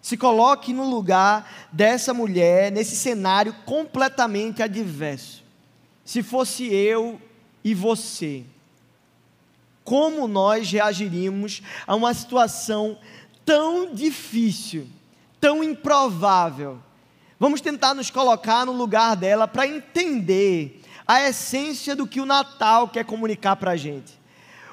Se 0.00 0.16
coloque 0.16 0.72
no 0.72 0.88
lugar 0.88 1.68
dessa 1.70 2.14
mulher, 2.14 2.72
nesse 2.72 2.96
cenário 2.96 3.54
completamente 3.64 4.62
adverso. 4.62 5.42
se 6.04 6.20
fosse 6.20 6.64
eu 6.64 7.20
e 7.62 7.74
você, 7.74 8.42
como 9.84 10.26
nós 10.26 10.68
reagiríamos 10.68 11.62
a 11.86 11.94
uma 11.94 12.12
situação 12.12 12.98
tão 13.44 13.94
difícil, 13.94 14.88
tão 15.40 15.62
improvável? 15.62 16.80
Vamos 17.42 17.60
tentar 17.60 17.92
nos 17.92 18.08
colocar 18.08 18.64
no 18.64 18.70
lugar 18.70 19.16
dela 19.16 19.48
para 19.48 19.66
entender 19.66 20.80
a 21.04 21.28
essência 21.28 21.96
do 21.96 22.06
que 22.06 22.20
o 22.20 22.24
Natal 22.24 22.86
quer 22.86 23.04
comunicar 23.04 23.56
para 23.56 23.72
a 23.72 23.76
gente. 23.76 24.12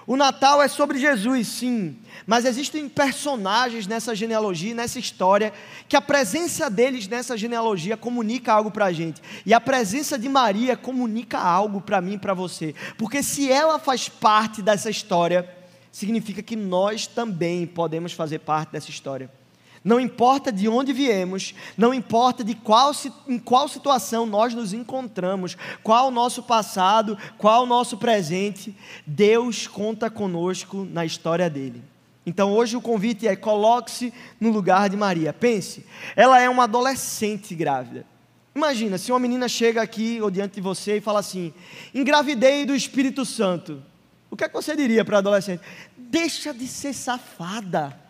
O 0.06 0.16
Natal 0.16 0.62
é 0.62 0.68
sobre 0.68 1.00
Jesus, 1.00 1.48
sim, 1.48 1.98
mas 2.28 2.46
existem 2.46 2.88
personagens 2.88 3.88
nessa 3.88 4.14
genealogia, 4.14 4.76
nessa 4.76 5.00
história, 5.00 5.52
que 5.88 5.98
a 5.98 6.02
presença 6.02 6.70
deles 6.70 7.08
nessa 7.08 7.36
genealogia 7.36 7.98
comunica 7.98 8.54
algo 8.54 8.70
para 8.70 8.86
a 8.86 8.92
gente. 8.92 9.20
E 9.48 9.52
a 9.52 9.60
presença 9.60 10.16
de 10.16 10.30
Maria 10.30 10.78
comunica 10.78 11.40
algo 11.40 11.82
para 11.82 12.00
mim 12.00 12.14
e 12.14 12.20
para 12.20 12.36
você. 12.36 12.76
Porque 13.00 13.24
se 13.24 13.52
ela 13.52 13.80
faz 13.80 14.08
parte 14.08 14.62
dessa 14.62 14.92
história, 14.92 15.50
significa 15.92 16.44
que 16.44 16.56
nós 16.56 17.08
também 17.08 17.66
podemos 17.66 18.14
fazer 18.14 18.38
parte 18.38 18.74
dessa 18.74 18.92
história. 18.92 19.39
Não 19.84 20.00
importa 20.00 20.52
de 20.52 20.68
onde 20.68 20.92
viemos, 20.92 21.56
não 21.78 21.94
importa 21.94 22.44
de 22.44 22.54
qual, 22.54 22.92
em 23.28 23.40
qual 23.40 23.68
situação 23.68 24.26
nós 24.26 24.54
nos 24.54 24.74
encontramos, 24.74 25.56
qual 25.82 26.10
o 26.10 26.12
nosso 26.12 26.44
passado, 26.44 27.18
qual 27.38 27.64
o 27.64 27.68
nosso 27.68 27.98
presente, 27.98 28.76
Deus 29.06 29.68
conta 29.68 30.10
conosco 30.10 30.86
na 30.92 31.06
história 31.06 31.50
dele. 31.50 31.82
Então 32.26 32.52
hoje 32.52 32.76
o 32.76 32.82
convite 32.82 33.28
é: 33.28 33.36
coloque-se 33.36 34.14
no 34.40 34.52
lugar 34.52 34.90
de 34.90 34.98
Maria. 34.98 35.32
Pense, 35.32 35.86
ela 36.16 36.40
é 36.40 36.50
uma 36.50 36.66
adolescente 36.66 37.56
grávida. 37.56 38.06
Imagina 38.54 38.98
se 38.98 39.12
uma 39.12 39.20
menina 39.20 39.48
chega 39.48 39.82
aqui 39.82 40.20
ou 40.22 40.30
diante 40.30 40.56
de 40.56 40.62
você 40.62 40.98
e 40.98 41.02
fala 41.02 41.20
assim: 41.20 41.54
engravidei 41.96 42.66
do 42.66 42.76
Espírito 42.76 43.24
Santo. 43.24 43.82
O 44.30 44.36
que, 44.36 44.44
é 44.44 44.48
que 44.48 44.54
você 44.54 44.76
diria 44.76 45.06
para 45.06 45.18
a 45.18 45.20
adolescente? 45.20 45.62
Deixa 45.98 46.54
de 46.54 46.68
ser 46.68 46.94
safada 46.94 48.09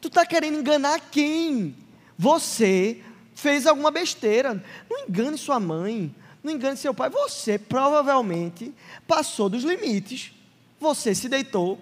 Tu 0.00 0.08
está 0.08 0.24
querendo 0.26 0.58
enganar 0.58 1.00
quem? 1.10 1.74
Você 2.18 3.02
fez 3.34 3.66
alguma 3.66 3.90
besteira. 3.90 4.62
Não 4.90 5.06
engane 5.06 5.36
sua 5.38 5.60
mãe, 5.60 6.14
não 6.42 6.52
engane 6.52 6.76
seu 6.76 6.94
pai. 6.94 7.10
Você 7.10 7.58
provavelmente 7.58 8.72
passou 9.06 9.48
dos 9.48 9.62
limites. 9.62 10.32
Você 10.80 11.14
se 11.14 11.28
deitou 11.28 11.78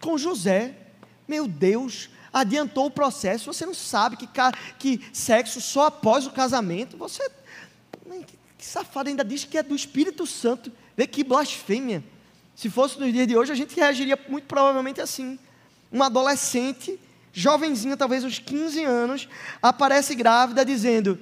com 0.00 0.18
José. 0.18 0.74
Meu 1.26 1.46
Deus, 1.46 2.10
adiantou 2.32 2.86
o 2.86 2.90
processo. 2.90 3.52
Você 3.52 3.66
não 3.66 3.74
sabe 3.74 4.16
que, 4.16 4.28
que 4.78 5.00
sexo 5.12 5.60
só 5.60 5.86
após 5.86 6.26
o 6.26 6.30
casamento. 6.30 6.96
Você. 6.96 7.30
Que 8.58 8.66
safado 8.66 9.08
ainda 9.08 9.24
diz 9.24 9.44
que 9.44 9.58
é 9.58 9.62
do 9.62 9.74
Espírito 9.74 10.26
Santo. 10.26 10.70
Vê 10.96 11.06
que 11.06 11.24
blasfêmia. 11.24 12.02
Se 12.54 12.70
fosse 12.70 13.00
nos 13.00 13.12
dias 13.12 13.26
de 13.26 13.36
hoje, 13.36 13.50
a 13.50 13.56
gente 13.56 13.74
reagiria 13.74 14.18
muito 14.28 14.44
provavelmente 14.44 15.00
assim. 15.00 15.38
Uma 15.90 16.06
adolescente 16.06 16.98
jovenzinha, 17.32 17.96
talvez 17.96 18.24
uns 18.24 18.38
15 18.38 18.84
anos, 18.84 19.28
aparece 19.60 20.14
grávida 20.14 20.64
dizendo: 20.64 21.18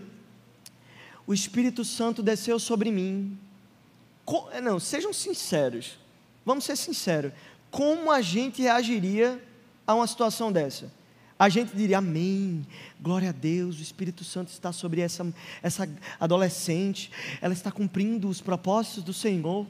O 1.26 1.33
Espírito 1.33 1.85
Santo 1.85 2.23
desceu 2.23 2.59
sobre 2.59 2.90
mim. 2.90 3.38
É, 4.52 4.61
não, 4.61 4.79
sejam 4.79 5.12
sinceros. 5.12 5.99
Vamos 6.45 6.64
ser 6.64 6.76
sinceros. 6.76 7.33
Como 7.71 8.11
a 8.11 8.21
gente 8.21 8.62
reagiria 8.62 9.43
a 9.87 9.95
uma 9.95 10.07
situação 10.07 10.50
dessa? 10.50 10.93
A 11.38 11.49
gente 11.49 11.75
diria 11.75 11.99
amém, 11.99 12.67
glória 13.00 13.31
a 13.31 13.33
Deus, 13.33 13.79
o 13.79 13.83
Espírito 13.83 14.25
Santo 14.25 14.49
está 14.49 14.73
sobre 14.73 15.00
essa, 15.00 15.26
essa 15.62 15.88
adolescente, 16.19 17.11
ela 17.40 17.55
está 17.55 17.73
cumprindo 17.73 18.29
os 18.29 18.43
propósitos 18.43 19.02
do 19.02 19.14
Senhor. 19.14 19.67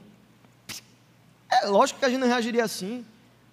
É 1.49 1.67
lógico 1.67 1.99
que 1.99 2.05
a 2.05 2.09
gente 2.09 2.19
não 2.19 2.27
reagiria 2.27 2.65
assim. 2.65 3.05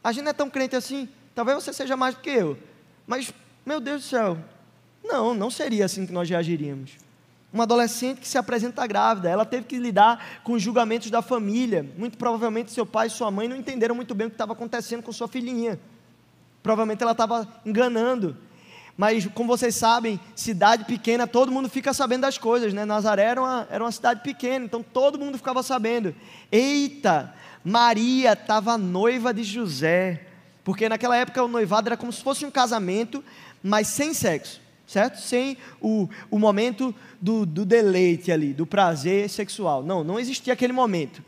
A 0.03 0.11
gente 0.11 0.25
não 0.25 0.31
é 0.31 0.35
tão 0.35 0.51
crente 0.51 0.75
assim. 0.75 1.09
Talvez 1.35 1.63
você 1.63 1.73
seja 1.73 1.97
mais 1.97 2.17
do 2.17 2.21
que 2.21 2.31
eu. 2.31 2.59
Mas, 3.09 3.33
meu 3.65 3.81
Deus 3.81 4.03
do 4.03 4.07
céu, 4.07 4.37
não, 5.03 5.33
não 5.33 5.51
seria 5.51 5.87
assim 5.87 6.07
que 6.07 6.13
nós 6.13 6.29
reagiríamos. 6.29 6.93
Uma 7.51 7.65
adolescente 7.65 8.21
que 8.21 8.29
se 8.29 8.37
apresenta 8.37 8.87
grávida, 8.87 9.31
ela 9.31 9.47
teve 9.47 9.65
que 9.65 9.79
lidar 9.79 10.43
com 10.45 10.53
os 10.53 10.63
julgamentos 10.63 11.11
da 11.11 11.23
família. 11.23 11.87
Muito 11.97 12.19
provavelmente 12.19 12.71
seu 12.71 12.85
pai 12.85 13.07
e 13.07 13.11
sua 13.11 13.31
mãe 13.31 13.49
não 13.49 13.57
entenderam 13.57 13.95
muito 13.95 14.15
bem 14.15 14.27
o 14.27 14.31
que 14.31 14.35
estava 14.35 14.53
acontecendo 14.53 15.03
com 15.03 15.11
sua 15.11 15.27
filhinha. 15.27 15.81
Provavelmente 16.63 17.03
ela 17.03 17.13
estava 17.13 17.49
enganando. 17.65 18.37
Mas, 18.95 19.27
como 19.29 19.49
vocês 19.49 19.75
sabem, 19.75 20.21
cidade 20.37 20.85
pequena, 20.85 21.27
todo 21.27 21.51
mundo 21.51 21.71
fica 21.71 21.95
sabendo 21.95 22.23
das 22.23 22.37
coisas, 22.37 22.75
né? 22.75 22.85
Nazaré 22.85 23.23
era 23.23 23.41
uma, 23.41 23.67
era 23.71 23.83
uma 23.83 23.93
cidade 23.93 24.21
pequena, 24.23 24.67
então 24.67 24.83
todo 24.83 25.19
mundo 25.19 25.39
ficava 25.39 25.63
sabendo. 25.63 26.15
Eita, 26.53 27.33
Maria 27.65 28.35
estava 28.35 28.77
noiva 28.77 29.33
de 29.33 29.45
José. 29.45 30.28
Porque 30.69 30.87
naquela 30.87 31.17
época 31.17 31.43
o 31.43 31.49
noivado 31.49 31.89
era 31.89 31.97
como 31.97 32.13
se 32.13 32.23
fosse 32.23 32.45
um 32.45 32.51
casamento, 32.51 33.25
mas 33.63 33.87
sem 33.87 34.13
sexo, 34.13 34.61
certo? 34.87 35.19
Sem 35.19 35.57
o, 35.81 36.07
o 36.31 36.39
momento 36.39 36.95
do, 37.19 37.47
do 37.47 37.65
deleite 37.65 38.31
ali, 38.31 38.53
do 38.53 38.67
prazer 38.67 39.31
sexual. 39.31 39.83
Não, 39.83 40.05
não 40.05 40.21
existia 40.21 40.53
aquele 40.53 40.75
momento. 40.75 41.25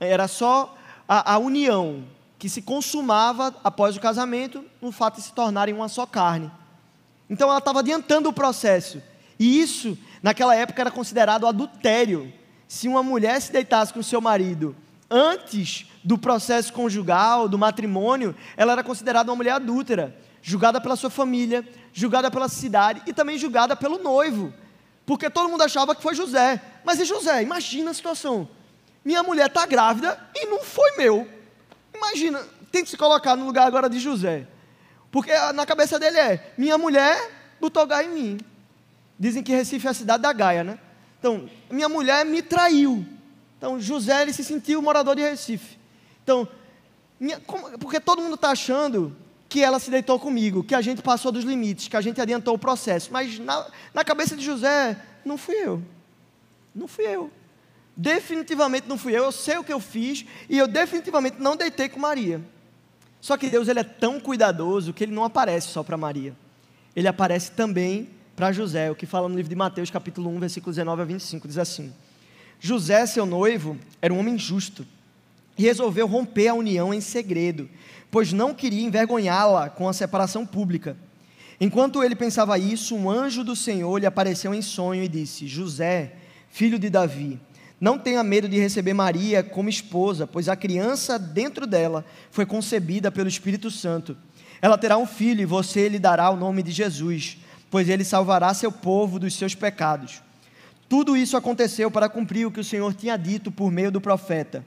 Era 0.00 0.26
só 0.26 0.78
a, 1.06 1.34
a 1.34 1.36
união 1.36 2.04
que 2.38 2.48
se 2.48 2.62
consumava 2.62 3.54
após 3.62 3.98
o 3.98 4.00
casamento, 4.00 4.64
no 4.80 4.90
fato 4.90 5.16
de 5.16 5.24
se 5.24 5.34
tornarem 5.34 5.74
uma 5.74 5.90
só 5.90 6.06
carne. 6.06 6.50
Então 7.28 7.50
ela 7.50 7.58
estava 7.58 7.80
adiantando 7.80 8.30
o 8.30 8.32
processo. 8.32 9.02
E 9.38 9.60
isso, 9.60 9.98
naquela 10.22 10.56
época, 10.56 10.80
era 10.80 10.90
considerado 10.90 11.46
adultério. 11.46 12.32
Se 12.66 12.88
uma 12.88 13.02
mulher 13.02 13.42
se 13.42 13.52
deitasse 13.52 13.92
com 13.92 14.02
seu 14.02 14.22
marido 14.22 14.74
antes 15.10 15.86
do 16.04 16.16
processo 16.16 16.72
conjugal, 16.72 17.48
do 17.48 17.58
matrimônio, 17.58 18.34
ela 18.56 18.72
era 18.72 18.84
considerada 18.84 19.30
uma 19.30 19.36
mulher 19.36 19.52
adúltera, 19.52 20.16
julgada 20.40 20.80
pela 20.80 20.96
sua 20.96 21.10
família, 21.10 21.66
julgada 21.92 22.30
pela 22.30 22.48
cidade 22.48 23.02
e 23.06 23.12
também 23.12 23.36
julgada 23.36 23.74
pelo 23.76 23.98
noivo, 23.98 24.52
porque 25.04 25.28
todo 25.28 25.48
mundo 25.48 25.62
achava 25.62 25.94
que 25.94 26.02
foi 26.02 26.14
José. 26.14 26.62
Mas 26.84 27.00
e 27.00 27.04
José? 27.04 27.42
Imagina 27.42 27.90
a 27.90 27.94
situação. 27.94 28.48
Minha 29.04 29.22
mulher 29.22 29.46
está 29.46 29.66
grávida 29.66 30.18
e 30.34 30.46
não 30.46 30.62
foi 30.62 30.96
meu. 30.96 31.28
Imagina, 31.92 32.40
tem 32.70 32.84
que 32.84 32.90
se 32.90 32.96
colocar 32.96 33.34
no 33.34 33.44
lugar 33.44 33.66
agora 33.66 33.90
de 33.90 33.98
José. 33.98 34.46
Porque 35.10 35.32
na 35.52 35.66
cabeça 35.66 35.98
dele 35.98 36.18
é: 36.18 36.52
minha 36.56 36.78
mulher 36.78 37.18
botou 37.60 37.86
Gaia 37.86 38.06
em 38.06 38.10
mim. 38.10 38.38
Dizem 39.18 39.42
que 39.42 39.52
Recife 39.52 39.86
é 39.86 39.90
a 39.90 39.94
cidade 39.94 40.22
da 40.22 40.32
Gaia, 40.32 40.62
né? 40.62 40.78
Então, 41.18 41.50
minha 41.70 41.88
mulher 41.88 42.24
me 42.24 42.40
traiu. 42.40 43.04
Então, 43.60 43.78
José 43.78 44.22
ele 44.22 44.32
se 44.32 44.42
sentiu 44.42 44.80
morador 44.80 45.14
de 45.14 45.20
Recife. 45.20 45.76
Então, 46.24 46.48
como, 47.46 47.78
porque 47.78 48.00
todo 48.00 48.22
mundo 48.22 48.36
está 48.36 48.52
achando 48.52 49.14
que 49.50 49.62
ela 49.62 49.78
se 49.78 49.90
deitou 49.90 50.18
comigo, 50.18 50.64
que 50.64 50.74
a 50.74 50.80
gente 50.80 51.02
passou 51.02 51.30
dos 51.30 51.44
limites, 51.44 51.86
que 51.86 51.96
a 51.96 52.00
gente 52.00 52.18
adiantou 52.18 52.54
o 52.54 52.58
processo. 52.58 53.12
Mas 53.12 53.38
na, 53.38 53.66
na 53.92 54.02
cabeça 54.02 54.34
de 54.34 54.42
José, 54.42 54.96
não 55.26 55.36
fui 55.36 55.56
eu. 55.56 55.82
Não 56.74 56.88
fui 56.88 57.04
eu. 57.04 57.30
Definitivamente 57.94 58.88
não 58.88 58.96
fui 58.96 59.12
eu. 59.14 59.24
Eu 59.24 59.32
sei 59.32 59.58
o 59.58 59.64
que 59.64 59.72
eu 59.74 59.78
fiz 59.78 60.24
e 60.48 60.56
eu 60.56 60.66
definitivamente 60.66 61.36
não 61.38 61.54
deitei 61.54 61.90
com 61.90 62.00
Maria. 62.00 62.40
Só 63.20 63.36
que 63.36 63.50
Deus 63.50 63.68
ele 63.68 63.80
é 63.80 63.84
tão 63.84 64.18
cuidadoso 64.18 64.94
que 64.94 65.04
ele 65.04 65.12
não 65.12 65.24
aparece 65.24 65.68
só 65.68 65.82
para 65.82 65.98
Maria. 65.98 66.34
Ele 66.96 67.08
aparece 67.08 67.50
também 67.50 68.08
para 68.34 68.52
José, 68.52 68.90
o 68.90 68.94
que 68.94 69.04
fala 69.04 69.28
no 69.28 69.36
livro 69.36 69.50
de 69.50 69.56
Mateus, 69.56 69.90
capítulo 69.90 70.30
1, 70.30 70.40
versículos 70.40 70.76
19 70.76 71.02
a 71.02 71.04
25, 71.04 71.46
diz 71.46 71.58
assim: 71.58 71.92
José, 72.60 73.06
seu 73.06 73.24
noivo, 73.24 73.78
era 74.02 74.12
um 74.12 74.18
homem 74.18 74.38
justo 74.38 74.86
e 75.56 75.62
resolveu 75.62 76.06
romper 76.06 76.48
a 76.48 76.54
união 76.54 76.92
em 76.92 77.00
segredo, 77.00 77.68
pois 78.10 78.32
não 78.32 78.54
queria 78.54 78.82
envergonhá-la 78.82 79.70
com 79.70 79.88
a 79.88 79.92
separação 79.92 80.44
pública. 80.44 80.96
Enquanto 81.58 82.02
ele 82.02 82.14
pensava 82.14 82.58
isso, 82.58 82.94
um 82.94 83.10
anjo 83.10 83.42
do 83.42 83.56
Senhor 83.56 83.98
lhe 83.98 84.06
apareceu 84.06 84.54
em 84.54 84.62
sonho 84.62 85.02
e 85.02 85.08
disse: 85.08 85.46
José, 85.46 86.14
filho 86.50 86.78
de 86.78 86.90
Davi, 86.90 87.40
não 87.80 87.98
tenha 87.98 88.22
medo 88.22 88.48
de 88.48 88.58
receber 88.58 88.92
Maria 88.92 89.42
como 89.42 89.70
esposa, 89.70 90.26
pois 90.26 90.48
a 90.48 90.56
criança 90.56 91.18
dentro 91.18 91.66
dela 91.66 92.04
foi 92.30 92.44
concebida 92.44 93.10
pelo 93.10 93.28
Espírito 93.28 93.70
Santo. 93.70 94.16
Ela 94.60 94.76
terá 94.76 94.98
um 94.98 95.06
filho 95.06 95.40
e 95.40 95.46
você 95.46 95.88
lhe 95.88 95.98
dará 95.98 96.28
o 96.30 96.36
nome 96.36 96.62
de 96.62 96.72
Jesus, 96.72 97.38
pois 97.70 97.88
ele 97.88 98.04
salvará 98.04 98.52
seu 98.52 98.70
povo 98.70 99.18
dos 99.18 99.34
seus 99.34 99.54
pecados. 99.54 100.22
Tudo 100.90 101.16
isso 101.16 101.36
aconteceu 101.36 101.88
para 101.88 102.08
cumprir 102.08 102.48
o 102.48 102.50
que 102.50 102.58
o 102.58 102.64
Senhor 102.64 102.92
tinha 102.92 103.16
dito 103.16 103.52
por 103.52 103.70
meio 103.70 103.92
do 103.92 104.00
profeta. 104.00 104.66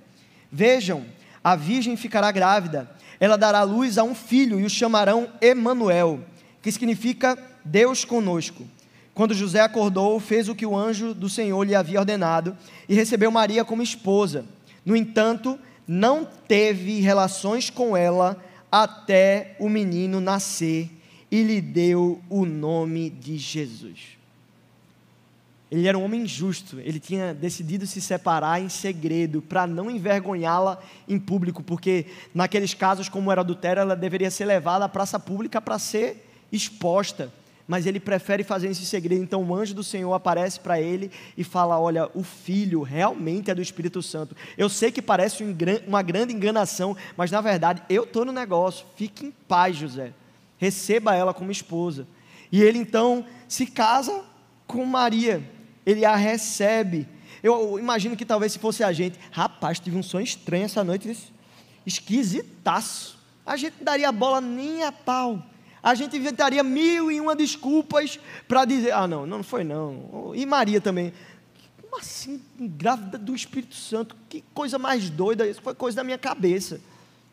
Vejam, 0.50 1.04
a 1.44 1.54
virgem 1.54 1.98
ficará 1.98 2.32
grávida, 2.32 2.90
ela 3.20 3.38
dará 3.38 3.62
luz 3.64 3.98
a 3.98 4.06
um 4.06 4.16
filho 4.16 4.58
e 4.58 4.64
o 4.64 4.70
chamarão 4.70 5.28
Emanuel, 5.42 6.22
que 6.62 6.72
significa 6.72 7.38
Deus 7.66 8.06
conosco. 8.06 8.66
Quando 9.14 9.34
José 9.34 9.60
acordou, 9.60 10.18
fez 10.18 10.48
o 10.48 10.56
que 10.56 10.66
o 10.66 10.78
anjo 10.78 11.14
do 11.14 11.28
Senhor 11.28 11.62
lhe 11.68 11.76
havia 11.76 12.00
ordenado 12.00 12.56
e 12.88 12.96
recebeu 12.96 13.30
Maria 13.30 13.66
como 13.66 13.84
esposa. 13.84 14.46
No 14.86 14.96
entanto, 14.96 15.60
não 15.86 16.24
teve 16.48 17.02
relações 17.02 17.70
com 17.70 17.98
ela 17.98 18.42
até 18.72 19.58
o 19.60 19.68
menino 19.68 20.22
nascer 20.22 20.90
e 21.30 21.44
lhe 21.44 21.60
deu 21.60 22.22
o 22.30 22.46
nome 22.46 23.10
de 23.10 23.38
Jesus. 23.38 24.23
Ele 25.74 25.88
era 25.88 25.98
um 25.98 26.04
homem 26.04 26.28
justo, 26.28 26.80
ele 26.82 27.00
tinha 27.00 27.34
decidido 27.34 27.88
se 27.88 28.00
separar 28.00 28.62
em 28.62 28.70
segredo 28.70 29.42
para 29.42 29.66
não 29.66 29.90
envergonhá-la 29.90 30.80
em 31.08 31.18
público, 31.18 31.64
porque 31.64 32.06
naqueles 32.32 32.76
casos, 32.76 33.10
como 33.10 33.32
era 33.32 33.42
adultério, 33.42 33.82
ela 33.82 33.96
deveria 33.96 34.30
ser 34.30 34.46
levada 34.46 34.86
à 34.86 34.90
praça 34.90 35.20
pública 35.20 35.60
para 35.60 35.80
ser 35.80 36.30
exposta. 36.52 37.34
Mas 37.68 37.88
ele 37.88 38.00
prefere 38.00 38.44
fazer 38.44 38.70
isso 38.70 38.84
em 38.84 38.86
segredo. 38.86 39.24
Então 39.24 39.42
o 39.44 39.56
anjo 39.56 39.74
do 39.74 39.84
Senhor 39.84 40.14
aparece 40.14 40.60
para 40.60 40.80
ele 40.80 41.10
e 41.36 41.44
fala: 41.44 41.80
Olha, 41.80 42.08
o 42.14 42.22
filho 42.22 42.84
realmente 42.84 43.50
é 43.50 43.56
do 43.56 43.62
Espírito 43.62 44.04
Santo. 44.04 44.36
Eu 44.56 44.70
sei 44.70 44.92
que 44.92 45.02
parece 45.02 45.44
uma 45.88 46.04
grande 46.04 46.36
enganação, 46.36 46.96
mas 47.18 47.32
na 47.32 47.42
verdade 47.42 47.82
eu 47.90 48.04
estou 48.04 48.26
no 48.26 48.32
negócio. 48.32 48.86
Fique 48.96 49.26
em 49.26 49.32
paz, 49.32 49.78
José. 49.78 50.14
Receba 50.60 51.16
ela 51.16 51.34
como 51.34 51.52
esposa. 51.52 52.06
E 52.52 52.62
ele 52.62 52.78
então 52.78 53.26
se 53.48 53.66
casa 53.66 54.24
com 54.68 54.86
Maria 54.86 55.42
ele 55.86 56.06
a 56.06 56.16
recebe. 56.16 57.08
Eu 57.42 57.78
imagino 57.78 58.16
que 58.16 58.26
talvez 58.26 58.54
se 58.54 58.60
fosse 58.60 58.84
a 58.84 58.94
gente, 58.94 59.20
rapaz, 59.32 59.80
tive 59.80 59.98
um 59.98 60.04
sonho 60.04 60.24
estranho 60.24 60.66
essa 60.66 60.84
noite, 60.84 61.18
esquisitaço. 61.86 63.18
A 63.46 63.58
gente 63.58 63.76
não 63.78 63.84
daria 63.84 64.12
bola 64.12 64.40
nem 64.40 64.84
a 64.84 64.92
pau. 64.92 65.44
A 65.82 65.94
gente 65.96 66.16
inventaria 66.16 66.64
mil 66.64 67.12
e 67.12 67.20
uma 67.20 67.36
desculpas 67.36 68.18
para 68.48 68.64
dizer, 68.64 68.94
ah, 68.94 69.06
não, 69.06 69.26
não 69.26 69.44
foi 69.44 69.66
não. 69.66 70.32
E 70.34 70.46
Maria 70.46 70.80
também. 70.80 71.12
Como 71.82 72.00
assim, 72.00 72.42
grávida 72.58 73.18
do 73.18 73.36
Espírito 73.36 73.76
Santo? 73.76 74.16
Que 74.30 74.42
coisa 74.54 74.80
mais 74.80 75.10
doida, 75.10 75.46
isso 75.46 75.62
foi 75.62 75.76
coisa 75.76 75.98
da 75.98 76.04
minha 76.04 76.18
cabeça. 76.18 76.80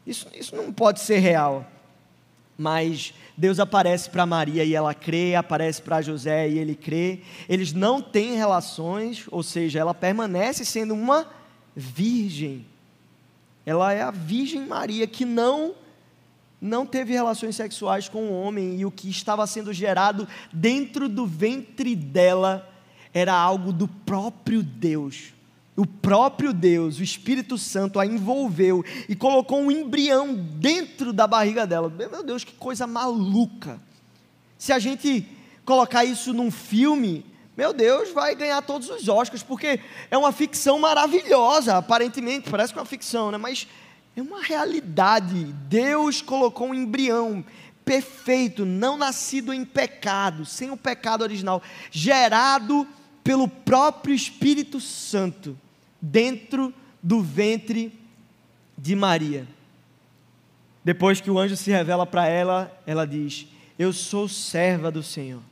Isso, 0.05 0.27
isso 0.35 0.57
não 0.57 0.73
pode 0.73 0.99
ser 1.01 1.19
real. 1.19 1.65
Mas 2.61 3.15
Deus 3.39 3.59
aparece 3.59 4.11
para 4.11 4.27
Maria 4.27 4.63
e 4.65 4.75
ela 4.75 4.93
crê, 4.93 5.35
aparece 5.35 5.81
para 5.81 6.03
José 6.03 6.47
e 6.47 6.59
ele 6.59 6.75
crê. 6.75 7.21
Eles 7.49 7.73
não 7.73 8.03
têm 8.03 8.37
relações, 8.37 9.25
ou 9.31 9.43
seja, 9.43 9.79
ela 9.79 9.95
permanece 9.95 10.63
sendo 10.63 10.93
uma 10.93 11.27
virgem. 11.75 12.67
Ela 13.65 13.95
é 13.95 14.03
a 14.03 14.11
Virgem 14.11 14.67
Maria 14.67 15.07
que 15.07 15.25
não 15.25 15.75
não 16.61 16.85
teve 16.85 17.15
relações 17.15 17.57
sexuais 17.57 18.11
com 18.11 18.25
o 18.25 18.43
homem 18.43 18.79
e 18.79 18.85
o 18.85 18.91
que 18.91 19.09
estava 19.09 19.47
sendo 19.47 19.73
gerado 19.73 20.29
dentro 20.53 21.09
do 21.09 21.25
ventre 21.25 21.97
dela 21.97 22.71
era 23.15 23.33
algo 23.33 23.73
do 23.73 23.89
próprio 23.89 24.63
Deus 24.63 25.33
o 25.81 25.87
próprio 25.87 26.53
Deus, 26.53 26.99
o 26.99 27.03
Espírito 27.03 27.57
Santo, 27.57 27.99
a 27.99 28.05
envolveu 28.05 28.85
e 29.09 29.17
colocou 29.17 29.59
um 29.59 29.71
embrião 29.71 30.35
dentro 30.35 31.11
da 31.11 31.27
barriga 31.27 31.67
dela. 31.67 31.89
Meu 31.89 32.23
Deus, 32.23 32.45
que 32.45 32.53
coisa 32.53 32.87
maluca! 32.87 33.81
Se 34.59 34.75
a 34.75 34.79
gente 34.79 35.27
colocar 35.65 36.05
isso 36.05 36.35
num 36.35 36.51
filme, 36.51 37.25
meu 37.57 37.73
Deus, 37.73 38.11
vai 38.11 38.35
ganhar 38.35 38.61
todos 38.61 38.91
os 38.91 39.09
Oscars, 39.09 39.43
porque 39.43 39.81
é 40.11 40.19
uma 40.19 40.33
ficção 40.33 40.79
maravilhosa, 40.79 41.79
aparentemente, 41.79 42.51
parece 42.51 42.75
que 42.75 42.79
é 42.79 42.83
uma 42.83 42.87
ficção, 42.87 43.31
né? 43.31 43.39
mas 43.39 43.67
é 44.15 44.21
uma 44.21 44.43
realidade. 44.43 45.45
Deus 45.67 46.21
colocou 46.21 46.69
um 46.69 46.75
embrião 46.75 47.43
perfeito, 47.87 48.67
não 48.67 48.99
nascido 48.99 49.51
em 49.51 49.65
pecado, 49.65 50.45
sem 50.45 50.71
o 50.71 50.77
pecado 50.77 51.23
original, 51.23 51.63
gerado 51.91 52.87
pelo 53.25 53.49
próprio 53.49 54.15
Espírito 54.15 54.79
Santo 54.79 55.57
dentro 56.01 56.73
do 57.03 57.21
ventre 57.21 57.93
de 58.77 58.95
Maria. 58.95 59.47
Depois 60.85 61.21
que 61.21 61.31
o 61.31 61.39
anjo 61.39 61.57
se 61.57 61.71
revela 61.71 62.07
para 62.07 62.27
ela, 62.27 62.81
ela 62.87 63.07
diz: 63.07 63.47
Eu 63.79 63.93
sou 63.93 64.29
serva 64.29 64.91
do 64.91 65.03
Senhor, 65.03 65.43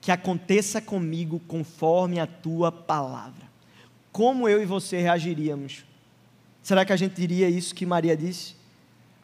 que 0.00 0.12
aconteça 0.12 0.80
comigo 0.80 1.40
conforme 1.48 2.20
a 2.20 2.26
tua 2.26 2.70
palavra. 2.70 3.48
Como 4.12 4.48
eu 4.48 4.62
e 4.62 4.66
você 4.66 4.98
reagiríamos? 5.00 5.84
Será 6.62 6.84
que 6.84 6.92
a 6.92 6.96
gente 6.96 7.14
diria 7.14 7.48
isso 7.48 7.74
que 7.74 7.86
Maria 7.86 8.16
disse? 8.16 8.56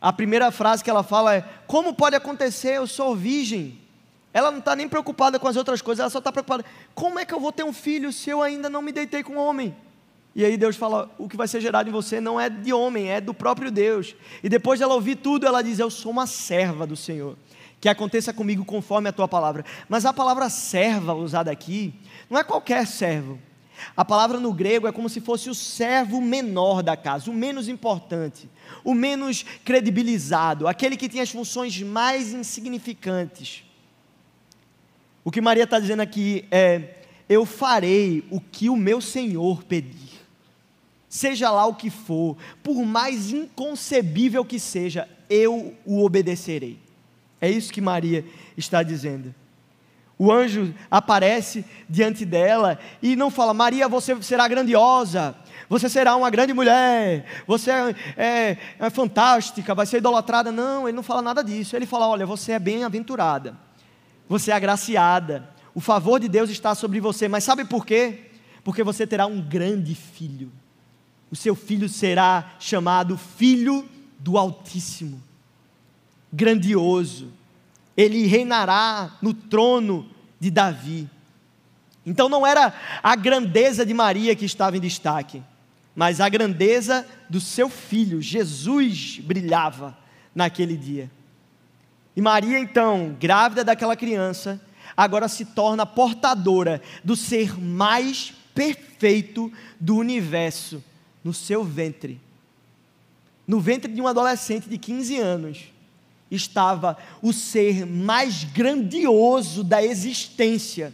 A 0.01 0.13
primeira 0.13 0.51
frase 0.51 0.83
que 0.83 0.91
ela 0.91 1.03
fala 1.03 1.35
é: 1.35 1.45
Como 1.67 1.95
pode 1.95 2.17
acontecer? 2.17 2.77
Eu 2.77 2.87
sou 2.87 3.15
virgem. 3.15 3.79
Ela 4.33 4.51
não 4.51 4.59
está 4.59 4.75
nem 4.75 4.89
preocupada 4.89 5.39
com 5.39 5.47
as 5.47 5.57
outras 5.57 5.81
coisas, 5.81 6.01
ela 6.01 6.11
só 6.11 6.19
está 6.19 6.33
preocupada: 6.33 6.65
Como 6.95 7.19
é 7.19 7.25
que 7.25 7.33
eu 7.33 7.39
vou 7.39 7.53
ter 7.53 7.65
um 7.65 7.73
filho 7.73 8.13
se 8.13 8.31
eu 8.31 8.43
ainda 8.43 8.69
não 8.69 8.83
me 8.83 8.91
deitei 8.91 9.23
com 9.23 9.35
um 9.35 9.39
homem? 9.39 9.75
E 10.35 10.45
aí 10.45 10.57
Deus 10.57 10.77
fala: 10.77 11.15
o 11.17 11.29
que 11.29 11.37
vai 11.37 11.47
ser 11.47 11.61
gerado 11.61 11.89
em 11.89 11.93
você 11.93 12.21
não 12.21 12.41
é 12.41 12.51
de 12.51 12.73
homem, 12.73 13.11
é 13.11 13.21
do 13.21 13.33
próprio 13.33 13.71
Deus. 13.71 14.17
E 14.43 14.49
depois 14.49 14.79
de 14.79 14.85
ela 14.85 14.95
ouvir 14.95 15.17
tudo, 15.17 15.47
ela 15.47 15.63
diz: 15.63 15.79
Eu 15.79 15.91
sou 15.91 16.11
uma 16.11 16.27
serva 16.27 16.87
do 16.87 16.97
Senhor. 16.97 17.37
Que 17.81 17.89
aconteça 17.89 18.33
comigo 18.33 18.65
conforme 18.65 19.09
a 19.09 19.13
tua 19.13 19.29
palavra. 19.29 19.65
Mas 19.89 20.07
a 20.07 20.13
palavra 20.13 20.49
serva 20.49 21.15
usada 21.15 21.51
aqui 21.51 21.95
não 22.31 22.39
é 22.39 22.45
qualquer 22.45 22.87
servo. 22.87 23.39
A 23.97 24.05
palavra 24.05 24.41
no 24.41 24.53
grego 24.53 24.87
é 24.87 24.93
como 24.93 25.09
se 25.09 25.21
fosse 25.21 25.51
o 25.51 25.55
servo 25.55 26.21
menor 26.21 26.83
da 26.83 26.97
casa, 26.97 27.31
o 27.31 27.35
menos 27.35 27.69
importante, 27.69 28.49
o 28.85 28.95
menos 28.95 29.45
credibilizado, 29.65 30.69
aquele 30.69 30.97
que 30.97 31.09
tem 31.09 31.21
as 31.21 31.31
funções 31.31 31.83
mais 31.83 32.33
insignificantes. 32.33 33.65
O 35.25 35.31
que 35.31 35.41
Maria 35.41 35.65
está 35.65 35.79
dizendo 35.79 36.01
aqui 36.01 36.47
é: 36.51 36.99
Eu 37.29 37.45
farei 37.45 38.25
o 38.31 38.41
que 38.41 38.71
o 38.71 38.77
meu 38.77 39.01
Senhor 39.01 39.63
pedir 39.65 40.14
seja 41.15 41.49
lá 41.49 41.65
o 41.65 41.77
que 41.77 41.91
for, 41.91 42.37
por 42.61 42.85
mais 42.85 43.31
inconcebível 43.31 44.45
que 44.45 44.59
seja, 44.59 45.09
eu 45.31 45.73
o 45.87 46.05
obedecerei. 46.05 46.77
É 47.41 47.49
isso 47.49 47.73
que 47.73 47.81
Maria 47.81 48.25
está 48.57 48.83
dizendo. 48.83 49.33
O 50.19 50.33
anjo 50.33 50.75
aparece 50.91 51.65
diante 51.89 52.25
dela 52.25 52.81
e 53.01 53.15
não 53.15 53.31
fala: 53.31 53.55
Maria, 53.55 53.89
você 53.89 54.21
será 54.23 54.49
grandiosa, 54.49 55.37
você 55.69 55.89
será 55.89 56.17
uma 56.17 56.29
grande 56.31 56.53
mulher, 56.53 57.25
você 57.47 57.71
é, 57.71 57.95
é, 58.17 58.59
é 58.81 58.91
fantástica, 58.91 59.73
vai 59.73 59.87
ser 59.87 59.99
idolatrada. 59.99 60.51
Não, 60.51 60.89
ele 60.89 60.97
não 60.97 61.03
fala 61.05 61.23
nada 61.23 61.45
disso. 61.45 61.77
Ele 61.77 61.87
fala: 61.87 62.09
Olha, 62.09 62.27
você 62.27 62.53
é 62.53 62.59
bem-aventurada, 62.59 63.57
você 64.29 64.51
é 64.51 64.55
agraciada, 64.55 65.49
o 65.73 65.81
favor 65.81 66.19
de 66.19 66.29
Deus 66.29 66.51
está 66.51 66.75
sobre 66.75 66.99
você. 66.99 67.29
Mas 67.29 67.45
sabe 67.45 67.65
por 67.65 67.87
quê? 67.87 68.31
Porque 68.65 68.83
você 68.83 69.07
terá 69.07 69.27
um 69.27 69.41
grande 69.41 69.95
filho 69.95 70.51
o 71.35 71.37
seu 71.37 71.57
filho 71.57 71.89
será 71.89 72.53
chamado 72.61 73.19
Filho 73.19 73.89
do 74.21 74.39
Altíssimo, 74.39 75.21
grandioso. 76.33 77.33
Ele 77.97 78.25
reinará 78.25 79.17
no 79.21 79.35
trono 79.35 80.09
de 80.39 80.49
Davi. 80.49 81.11
Então 82.07 82.29
não 82.29 82.47
era 82.47 82.73
a 83.03 83.17
grandeza 83.17 83.85
de 83.85 83.93
Maria 83.93 84.37
que 84.37 84.45
estava 84.45 84.77
em 84.77 84.81
destaque, 84.81 85.43
mas 85.93 86.21
a 86.21 86.29
grandeza 86.29 87.05
do 87.29 87.41
seu 87.41 87.69
filho, 87.69 88.23
Jesus, 88.23 89.19
brilhava 89.19 89.99
naquele 90.33 90.77
dia. 90.77 91.11
E 92.15 92.21
Maria, 92.21 92.61
então, 92.61 93.17
grávida 93.19 93.65
daquela 93.65 93.97
criança, 93.97 94.61
agora 94.97 95.27
se 95.27 95.47
torna 95.47 95.85
portadora 95.85 96.81
do 97.03 97.17
ser 97.17 97.59
mais 97.59 98.33
perfeito 98.55 99.53
do 99.81 99.97
universo 99.97 100.81
no 101.25 101.33
seu 101.33 101.65
ventre, 101.65 102.21
no 103.49 103.59
ventre 103.59 103.91
de 103.91 104.01
um 104.01 104.07
adolescente 104.07 104.69
de 104.69 104.77
15 104.77 105.19
anos, 105.19 105.73
estava 106.31 106.99
o 107.23 107.33
ser 107.33 107.87
mais 107.87 108.45
grandioso 108.45 109.65
da 109.65 109.83
existência. 109.83 110.93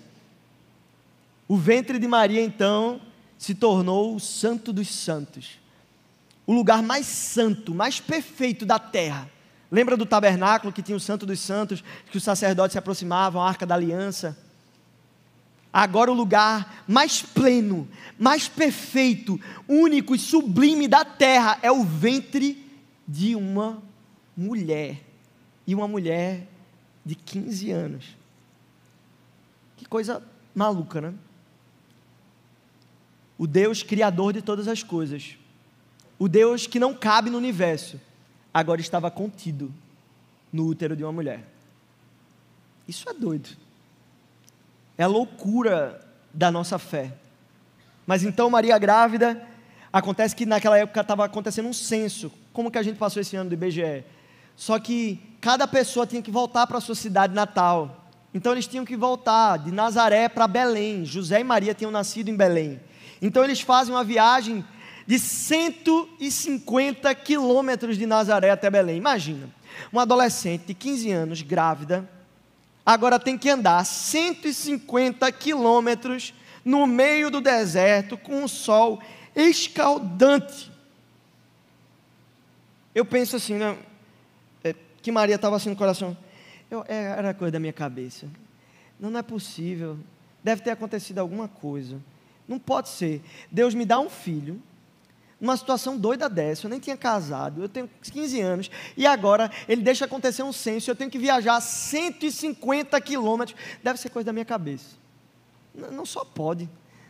O 1.48 1.56
ventre 1.56 1.98
de 1.98 2.06
Maria, 2.06 2.42
então, 2.42 3.00
se 3.36 3.54
tornou 3.54 4.14
o 4.14 4.20
Santo 4.20 4.72
dos 4.72 4.88
Santos, 4.88 5.58
o 6.46 6.52
lugar 6.52 6.82
mais 6.82 7.06
santo, 7.06 7.74
mais 7.74 8.00
perfeito 8.00 8.64
da 8.66 8.78
terra. 8.78 9.28
Lembra 9.70 9.96
do 9.96 10.04
tabernáculo 10.04 10.72
que 10.72 10.82
tinha 10.82 10.96
o 10.96 11.00
Santo 11.00 11.24
dos 11.24 11.40
Santos, 11.40 11.82
que 12.10 12.16
os 12.16 12.24
sacerdotes 12.24 12.72
se 12.72 12.78
aproximavam, 12.78 13.40
a 13.40 13.48
arca 13.48 13.64
da 13.64 13.74
aliança? 13.74 14.36
Agora, 15.72 16.10
o 16.10 16.14
lugar 16.14 16.84
mais 16.86 17.22
pleno, 17.22 17.88
mais 18.18 18.48
perfeito, 18.48 19.40
único 19.68 20.14
e 20.14 20.18
sublime 20.18 20.88
da 20.88 21.04
terra 21.04 21.58
é 21.62 21.70
o 21.70 21.84
ventre 21.84 22.66
de 23.06 23.36
uma 23.36 23.80
mulher. 24.36 25.00
E 25.66 25.74
uma 25.74 25.86
mulher 25.86 26.48
de 27.04 27.14
15 27.14 27.70
anos. 27.70 28.16
Que 29.76 29.86
coisa 29.86 30.22
maluca, 30.54 31.00
né? 31.00 31.14
O 33.38 33.46
Deus 33.46 33.82
criador 33.82 34.32
de 34.32 34.42
todas 34.42 34.66
as 34.66 34.82
coisas, 34.82 35.36
o 36.18 36.28
Deus 36.28 36.66
que 36.66 36.80
não 36.80 36.92
cabe 36.92 37.30
no 37.30 37.38
universo, 37.38 37.98
agora 38.52 38.80
estava 38.80 39.10
contido 39.10 39.72
no 40.52 40.66
útero 40.66 40.96
de 40.96 41.04
uma 41.04 41.12
mulher. 41.12 41.48
Isso 42.86 43.08
é 43.08 43.14
doido 43.14 43.48
é 45.00 45.04
a 45.04 45.06
loucura 45.06 45.98
da 46.30 46.50
nossa 46.50 46.78
fé. 46.78 47.14
Mas 48.06 48.22
então 48.22 48.50
Maria 48.50 48.76
grávida, 48.78 49.42
acontece 49.90 50.36
que 50.36 50.44
naquela 50.44 50.76
época 50.76 51.00
estava 51.00 51.24
acontecendo 51.24 51.70
um 51.70 51.72
censo, 51.72 52.30
como 52.52 52.70
que 52.70 52.76
a 52.76 52.82
gente 52.82 52.98
passou 52.98 53.22
esse 53.22 53.34
ano 53.34 53.48
do 53.48 53.54
IBGE. 53.54 54.04
Só 54.54 54.78
que 54.78 55.18
cada 55.40 55.66
pessoa 55.66 56.06
tinha 56.06 56.20
que 56.20 56.30
voltar 56.30 56.66
para 56.66 56.76
a 56.76 56.82
sua 56.82 56.94
cidade 56.94 57.32
natal 57.34 58.10
Então 58.34 58.52
eles 58.52 58.66
tinham 58.66 58.84
que 58.84 58.94
voltar 58.94 59.56
de 59.56 59.72
Nazaré 59.72 60.28
para 60.28 60.46
Belém. 60.46 61.06
José 61.06 61.40
e 61.40 61.44
Maria 61.44 61.72
tinham 61.72 61.90
nascido 61.90 62.28
em 62.28 62.36
Belém. 62.36 62.78
Então 63.22 63.42
eles 63.42 63.62
fazem 63.62 63.94
uma 63.94 64.04
viagem 64.04 64.62
de 65.06 65.18
150 65.18 67.14
quilômetros 67.14 67.96
de 67.96 68.04
Nazaré 68.04 68.50
até 68.50 68.68
Belém. 68.68 68.98
Imagina, 68.98 69.48
uma 69.90 70.02
adolescente 70.02 70.66
de 70.66 70.74
15 70.74 71.10
anos, 71.10 71.40
grávida, 71.40 72.06
agora 72.84 73.18
tem 73.18 73.36
que 73.38 73.48
andar 73.48 73.84
150 73.84 75.30
quilômetros 75.32 76.34
no 76.64 76.86
meio 76.86 77.30
do 77.30 77.40
deserto 77.40 78.16
com 78.16 78.42
um 78.42 78.48
sol 78.48 79.00
escaldante. 79.34 80.70
Eu 82.94 83.04
penso 83.04 83.36
assim, 83.36 83.54
né, 83.54 83.78
é, 84.64 84.74
que 85.00 85.12
Maria 85.12 85.36
estava 85.36 85.56
assim 85.56 85.70
no 85.70 85.76
coração. 85.76 86.16
Eu, 86.70 86.84
é, 86.88 87.04
era 87.04 87.34
coisa 87.34 87.52
da 87.52 87.60
minha 87.60 87.72
cabeça. 87.72 88.26
Não, 88.98 89.10
não 89.10 89.20
é 89.20 89.22
possível. 89.22 89.98
Deve 90.42 90.62
ter 90.62 90.70
acontecido 90.70 91.18
alguma 91.18 91.48
coisa. 91.48 92.00
Não 92.46 92.58
pode 92.58 92.88
ser. 92.88 93.22
Deus 93.50 93.74
me 93.74 93.84
dá 93.84 94.00
um 94.00 94.10
filho, 94.10 94.60
numa 95.40 95.56
situação 95.56 95.96
doida 95.96 96.28
dessa. 96.28 96.66
Eu 96.66 96.70
nem 96.70 96.78
tinha 96.78 96.96
casado, 96.96 97.62
eu 97.62 97.68
tenho 97.68 97.88
15 98.02 98.40
anos, 98.40 98.70
e 98.96 99.06
agora 99.06 99.50
ele 99.68 99.82
deixa 99.82 100.04
acontecer 100.04 100.42
um 100.42 100.52
censo. 100.52 100.90
Eu 100.90 100.96
tenho 100.96 101.10
que 101.10 101.18
viajar 101.18 101.60
150 101.60 103.00
quilômetros. 103.00 103.56
Deve 103.82 103.98
ser 103.98 104.10
coisa 104.10 104.26
da 104.26 104.32
minha 104.32 104.44
cabeça. 104.44 104.96
Não, 105.74 105.90
não 105.90 106.06
só 106.06 106.24
pode. 106.24 106.68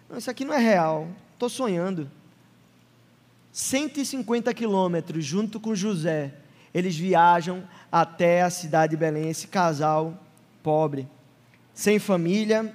Não, 0.09 0.19
isso 0.19 0.31
aqui 0.31 0.45
não 0.45 0.55
é 0.55 0.59
real. 0.59 1.09
Estou 1.35 1.49
sonhando. 1.49 2.11
150 3.53 4.53
quilômetros 4.55 5.25
junto 5.25 5.59
com 5.59 5.75
José. 5.75 6.35
Eles 6.73 6.97
viajam 6.97 7.67
até 7.91 8.43
a 8.43 8.51
cidade 8.51 8.91
de 8.91 8.97
Belém. 8.97 9.29
Esse 9.29 9.49
casal 9.49 10.17
pobre, 10.63 11.09
sem 11.75 11.99
família, 11.99 12.73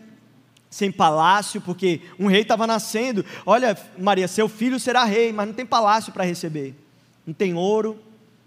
sem 0.70 0.92
palácio, 0.92 1.62
porque 1.62 2.02
um 2.20 2.28
rei 2.28 2.42
estava 2.42 2.68
nascendo. 2.68 3.26
Olha, 3.46 3.78
Maria, 3.98 4.28
seu 4.28 4.50
filho 4.50 4.80
será 4.80 5.04
rei, 5.06 5.32
mas 5.32 5.48
não 5.48 5.54
tem 5.54 5.66
palácio 5.66 6.12
para 6.12 6.24
receber. 6.24 6.76
Não 7.26 7.34
tem 7.34 7.54
ouro, 7.54 8.00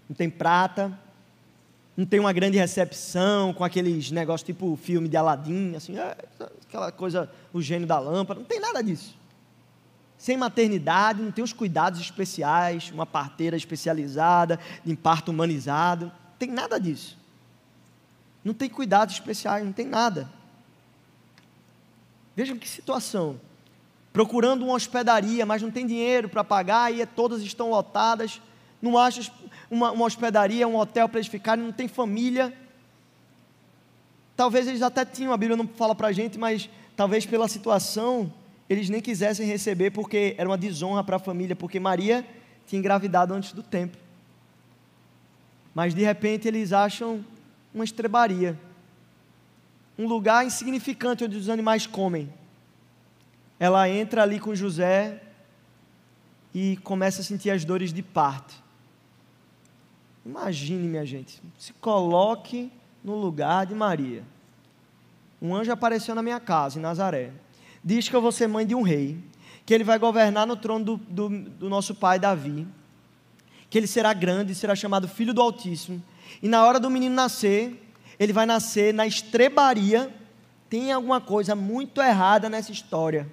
não 0.07 0.15
tem 0.15 0.29
prata, 0.29 0.97
não 1.99 2.05
tem 2.05 2.19
uma 2.19 2.31
grande 2.31 2.57
recepção 2.57 3.53
com 3.53 3.63
aqueles 3.63 4.09
negócios 4.09 4.45
tipo 4.45 4.77
filme 4.77 5.09
de 5.09 5.17
Aladim, 5.17 5.75
assim, 5.75 5.97
é, 5.97 6.15
aquela 6.65 6.91
coisa, 6.91 7.29
o 7.51 7.61
gênio 7.61 7.85
da 7.85 7.99
lâmpada, 7.99 8.39
não 8.39 8.47
tem 8.47 8.59
nada 8.59 8.81
disso. 8.81 9.17
Sem 10.17 10.37
maternidade, 10.37 11.21
não 11.21 11.31
tem 11.31 11.43
os 11.43 11.51
cuidados 11.51 11.99
especiais, 11.99 12.91
uma 12.91 13.05
parteira 13.05 13.57
especializada, 13.57 14.59
em 14.85 14.95
parto 14.95 15.29
humanizado, 15.29 16.05
não 16.05 16.37
tem 16.39 16.49
nada 16.49 16.79
disso. 16.79 17.17
Não 18.43 18.53
tem 18.53 18.69
cuidados 18.69 19.15
especiais, 19.15 19.65
não 19.65 19.73
tem 19.73 19.85
nada. 19.85 20.29
Vejam 22.39 22.57
que 22.57 22.69
situação. 22.69 23.37
Procurando 24.13 24.63
uma 24.63 24.73
hospedaria, 24.73 25.45
mas 25.45 25.61
não 25.61 25.69
tem 25.69 25.85
dinheiro 25.85 26.29
para 26.29 26.41
pagar 26.41 26.89
e 26.89 27.05
todas 27.05 27.41
estão 27.41 27.69
lotadas. 27.69 28.41
Não 28.81 28.97
acha 28.97 29.29
uma, 29.69 29.91
uma 29.91 30.05
hospedaria, 30.05 30.65
um 30.65 30.77
hotel 30.77 31.09
para 31.09 31.19
eles 31.19 31.27
ficarem, 31.27 31.65
não 31.65 31.73
tem 31.73 31.89
família. 31.89 32.53
Talvez 34.37 34.69
eles 34.69 34.81
até 34.81 35.03
tinham, 35.03 35.33
a 35.33 35.37
Bíblia 35.37 35.57
não 35.57 35.67
fala 35.67 35.93
para 35.93 36.07
a 36.07 36.11
gente, 36.13 36.39
mas 36.39 36.69
talvez 36.95 37.25
pela 37.25 37.49
situação 37.49 38.31
eles 38.69 38.87
nem 38.87 39.01
quisessem 39.01 39.45
receber 39.45 39.91
porque 39.91 40.33
era 40.37 40.47
uma 40.47 40.57
desonra 40.57 41.03
para 41.03 41.17
a 41.17 41.19
família, 41.19 41.57
porque 41.57 41.77
Maria 41.77 42.25
tinha 42.65 42.79
engravidado 42.79 43.33
antes 43.33 43.51
do 43.51 43.61
tempo. 43.61 43.97
Mas 45.75 45.93
de 45.93 46.03
repente 46.03 46.47
eles 46.47 46.71
acham 46.71 47.19
uma 47.73 47.83
estrebaria 47.83 48.57
um 49.99 50.07
lugar 50.07 50.45
insignificante 50.45 51.25
onde 51.25 51.35
os 51.35 51.49
animais 51.49 51.85
comem. 51.85 52.33
Ela 53.59 53.89
entra 53.89 54.23
ali 54.23 54.39
com 54.39 54.55
José 54.55 55.21
e 56.55 56.77
começa 56.77 57.19
a 57.19 57.23
sentir 57.23 57.49
as 57.49 57.65
dores 57.65 57.91
de 57.91 58.01
parto. 58.01 58.55
Imagine, 60.25 60.87
minha 60.87 61.05
gente, 61.05 61.41
se 61.57 61.73
coloque 61.73 62.71
no 63.03 63.15
lugar 63.15 63.65
de 63.65 63.75
Maria. 63.75 64.23
Um 65.41 65.53
anjo 65.53 65.69
apareceu 65.69 66.15
na 66.15 66.23
minha 66.23 66.39
casa, 66.39 66.79
em 66.79 66.81
Nazaré. 66.81 67.33
Diz 67.83 68.07
que 68.07 68.15
eu 68.15 68.21
vou 68.21 68.31
ser 68.31 68.47
mãe 68.47 68.65
de 68.65 68.73
um 68.73 68.81
rei, 68.81 69.21
que 69.65 69.73
ele 69.73 69.83
vai 69.83 69.99
governar 69.99 70.47
no 70.47 70.55
trono 70.55 70.85
do, 70.85 70.97
do, 70.97 71.29
do 71.29 71.69
nosso 71.69 71.93
pai 71.93 72.17
Davi, 72.17 72.65
que 73.69 73.77
ele 73.77 73.87
será 73.87 74.13
grande, 74.13 74.55
será 74.55 74.75
chamado 74.75 75.09
Filho 75.09 75.33
do 75.33 75.41
Altíssimo. 75.41 76.01
E 76.41 76.47
na 76.47 76.65
hora 76.65 76.79
do 76.79 76.89
menino 76.89 77.13
nascer, 77.13 77.88
ele 78.19 78.33
vai 78.33 78.45
nascer 78.45 78.93
na 78.93 79.07
estrebaria. 79.07 80.13
Tem 80.69 80.91
alguma 80.91 81.21
coisa 81.21 81.55
muito 81.55 82.01
errada 82.01 82.49
nessa 82.49 82.71
história. 82.71 83.27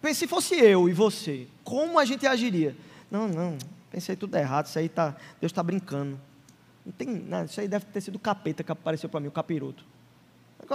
Pense 0.00 0.20
se 0.20 0.26
fosse 0.28 0.54
eu 0.54 0.88
e 0.88 0.92
você, 0.92 1.46
como 1.62 1.98
a 1.98 2.04
gente 2.04 2.26
agiria? 2.26 2.76
Não, 3.10 3.28
não, 3.28 3.56
pensei 3.90 4.16
tudo 4.16 4.36
errado, 4.36 4.66
isso 4.66 4.78
aí 4.78 4.88
tá, 4.88 5.16
Deus 5.40 5.52
está 5.52 5.62
brincando. 5.62 6.20
Não 6.84 6.92
tem 6.92 7.24
isso 7.44 7.60
aí 7.60 7.68
deve 7.68 7.84
ter 7.86 8.00
sido 8.00 8.16
o 8.16 8.18
capeta 8.18 8.64
que 8.64 8.72
apareceu 8.72 9.08
para 9.08 9.20
mim, 9.20 9.28
o 9.28 9.32
capiroto. 9.32 9.84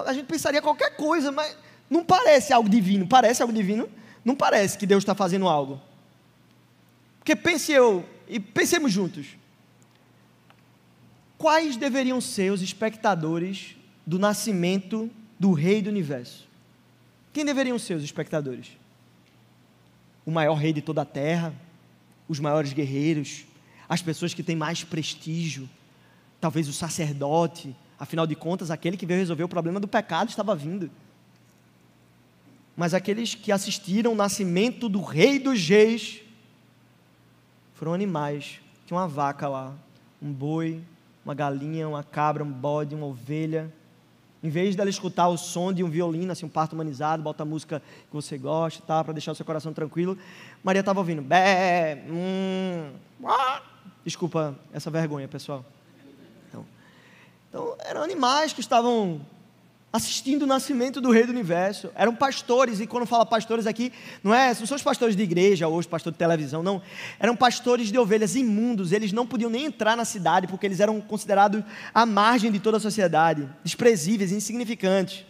A 0.05 0.13
gente 0.13 0.25
pensaria 0.25 0.61
qualquer 0.61 0.95
coisa, 0.95 1.31
mas 1.31 1.57
não 1.89 2.03
parece 2.05 2.53
algo 2.53 2.69
divino. 2.69 3.05
Parece 3.07 3.41
algo 3.41 3.53
divino? 3.53 3.89
Não 4.23 4.35
parece 4.35 4.77
que 4.77 4.85
Deus 4.85 5.03
está 5.03 5.13
fazendo 5.13 5.47
algo. 5.47 5.81
Porque 7.19 7.35
pense 7.35 7.71
eu, 7.71 8.05
e 8.29 8.39
pensemos 8.39 8.91
juntos 8.91 9.37
quais 11.37 11.77
deveriam 11.77 12.19
ser 12.19 12.51
os 12.51 12.61
espectadores 12.61 13.75
do 14.05 14.17
nascimento 14.17 15.09
do 15.39 15.53
Rei 15.53 15.81
do 15.81 15.89
Universo? 15.89 16.47
Quem 17.31 17.45
deveriam 17.45 17.77
ser 17.77 17.93
os 17.95 18.03
espectadores? 18.03 18.77
O 20.25 20.31
maior 20.31 20.55
rei 20.55 20.73
de 20.73 20.81
toda 20.81 21.03
a 21.03 21.05
terra, 21.05 21.53
os 22.27 22.39
maiores 22.39 22.73
guerreiros, 22.73 23.45
as 23.87 24.01
pessoas 24.01 24.33
que 24.33 24.43
têm 24.43 24.55
mais 24.55 24.83
prestígio, 24.83 25.69
talvez 26.41 26.67
o 26.67 26.73
sacerdote, 26.73 27.75
afinal 27.99 28.27
de 28.27 28.35
contas, 28.35 28.71
aquele 28.71 28.97
que 28.97 29.05
veio 29.05 29.19
resolver 29.19 29.43
o 29.43 29.49
problema 29.49 29.79
do 29.79 29.87
pecado 29.87 30.29
estava 30.29 30.55
vindo. 30.55 30.89
Mas 32.75 32.93
aqueles 32.93 33.33
que 33.33 33.51
assistiram 33.51 34.13
o 34.13 34.15
nascimento 34.15 34.89
do 34.89 35.01
Rei 35.01 35.39
dos 35.39 35.67
Reis 35.67 36.21
foram 37.73 37.93
animais. 37.93 38.59
Tinha 38.85 38.99
uma 38.99 39.07
vaca 39.07 39.47
lá, 39.47 39.75
um 40.21 40.31
boi, 40.31 40.81
uma 41.27 41.33
galinha, 41.33 41.89
uma 41.89 42.05
cabra, 42.05 42.41
um 42.41 42.49
bode, 42.49 42.95
uma 42.95 43.05
ovelha. 43.05 43.69
Em 44.41 44.47
vez 44.49 44.77
dela 44.77 44.89
escutar 44.89 45.27
o 45.27 45.35
som 45.35 45.73
de 45.73 45.83
um 45.83 45.89
violino, 45.89 46.31
assim, 46.31 46.45
um 46.45 46.49
parto 46.49 46.71
humanizado, 46.71 47.21
bota 47.21 47.43
a 47.43 47.45
música 47.45 47.81
que 48.09 48.13
você 48.13 48.37
gosta, 48.37 48.81
tá, 48.81 49.03
para 49.03 49.11
deixar 49.11 49.33
o 49.33 49.35
seu 49.35 49.45
coração 49.45 49.73
tranquilo, 49.73 50.17
Maria 50.63 50.79
estava 50.79 51.01
ouvindo. 51.01 51.21
Bé, 51.21 52.01
hum, 52.09 52.91
Desculpa 54.05 54.57
essa 54.71 54.89
vergonha, 54.89 55.27
pessoal. 55.27 55.65
Então, 56.47 56.65
então, 57.49 57.75
eram 57.79 58.01
animais 58.01 58.53
que 58.53 58.61
estavam 58.61 59.19
assistindo 59.91 60.43
o 60.43 60.47
nascimento 60.47 60.99
do 60.99 61.11
rei 61.11 61.23
do 61.23 61.31
universo. 61.31 61.89
Eram 61.95 62.13
pastores, 62.13 62.79
e 62.79 62.87
quando 62.87 63.05
fala 63.05 63.25
pastores 63.25 63.65
aqui, 63.65 63.91
não, 64.23 64.33
é, 64.33 64.47
não 64.49 64.65
são 64.65 64.75
os 64.75 64.83
pastores 64.83 65.15
de 65.15 65.23
igreja 65.23 65.67
ou 65.67 65.77
os 65.77 65.85
pastores 65.85 66.15
de 66.15 66.19
televisão, 66.19 66.61
não. 66.61 66.81
Eram 67.19 67.35
pastores 67.35 67.91
de 67.91 67.97
ovelhas 67.97 68.35
imundos, 68.35 68.91
eles 68.91 69.11
não 69.11 69.25
podiam 69.25 69.49
nem 69.49 69.65
entrar 69.65 69.95
na 69.95 70.05
cidade, 70.05 70.47
porque 70.47 70.65
eles 70.65 70.79
eram 70.79 70.99
considerados 70.99 71.63
à 71.93 72.05
margem 72.05 72.51
de 72.51 72.59
toda 72.59 72.77
a 72.77 72.81
sociedade, 72.81 73.47
desprezíveis, 73.63 74.31
insignificantes. 74.31 75.25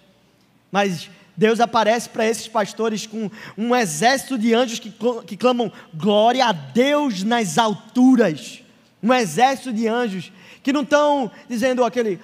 Mas 0.72 1.10
Deus 1.36 1.60
aparece 1.60 2.10
para 2.10 2.26
esses 2.26 2.48
pastores 2.48 3.06
com 3.06 3.30
um 3.56 3.76
exército 3.76 4.40
de 4.40 4.56
anjos 4.56 4.80
que, 4.80 4.92
que 5.28 5.38
clamam 5.38 5.72
glória 5.94 6.46
a 6.46 6.52
Deus 6.52 7.24
nas 7.24 7.60
alturas. 7.60 8.64
Um 9.02 9.14
exército 9.14 9.72
de 9.72 9.88
anjos 9.88 10.32
que 10.64 10.74
não 10.74 10.82
estão 10.82 11.32
dizendo 11.48 11.86
aquele 11.86 12.20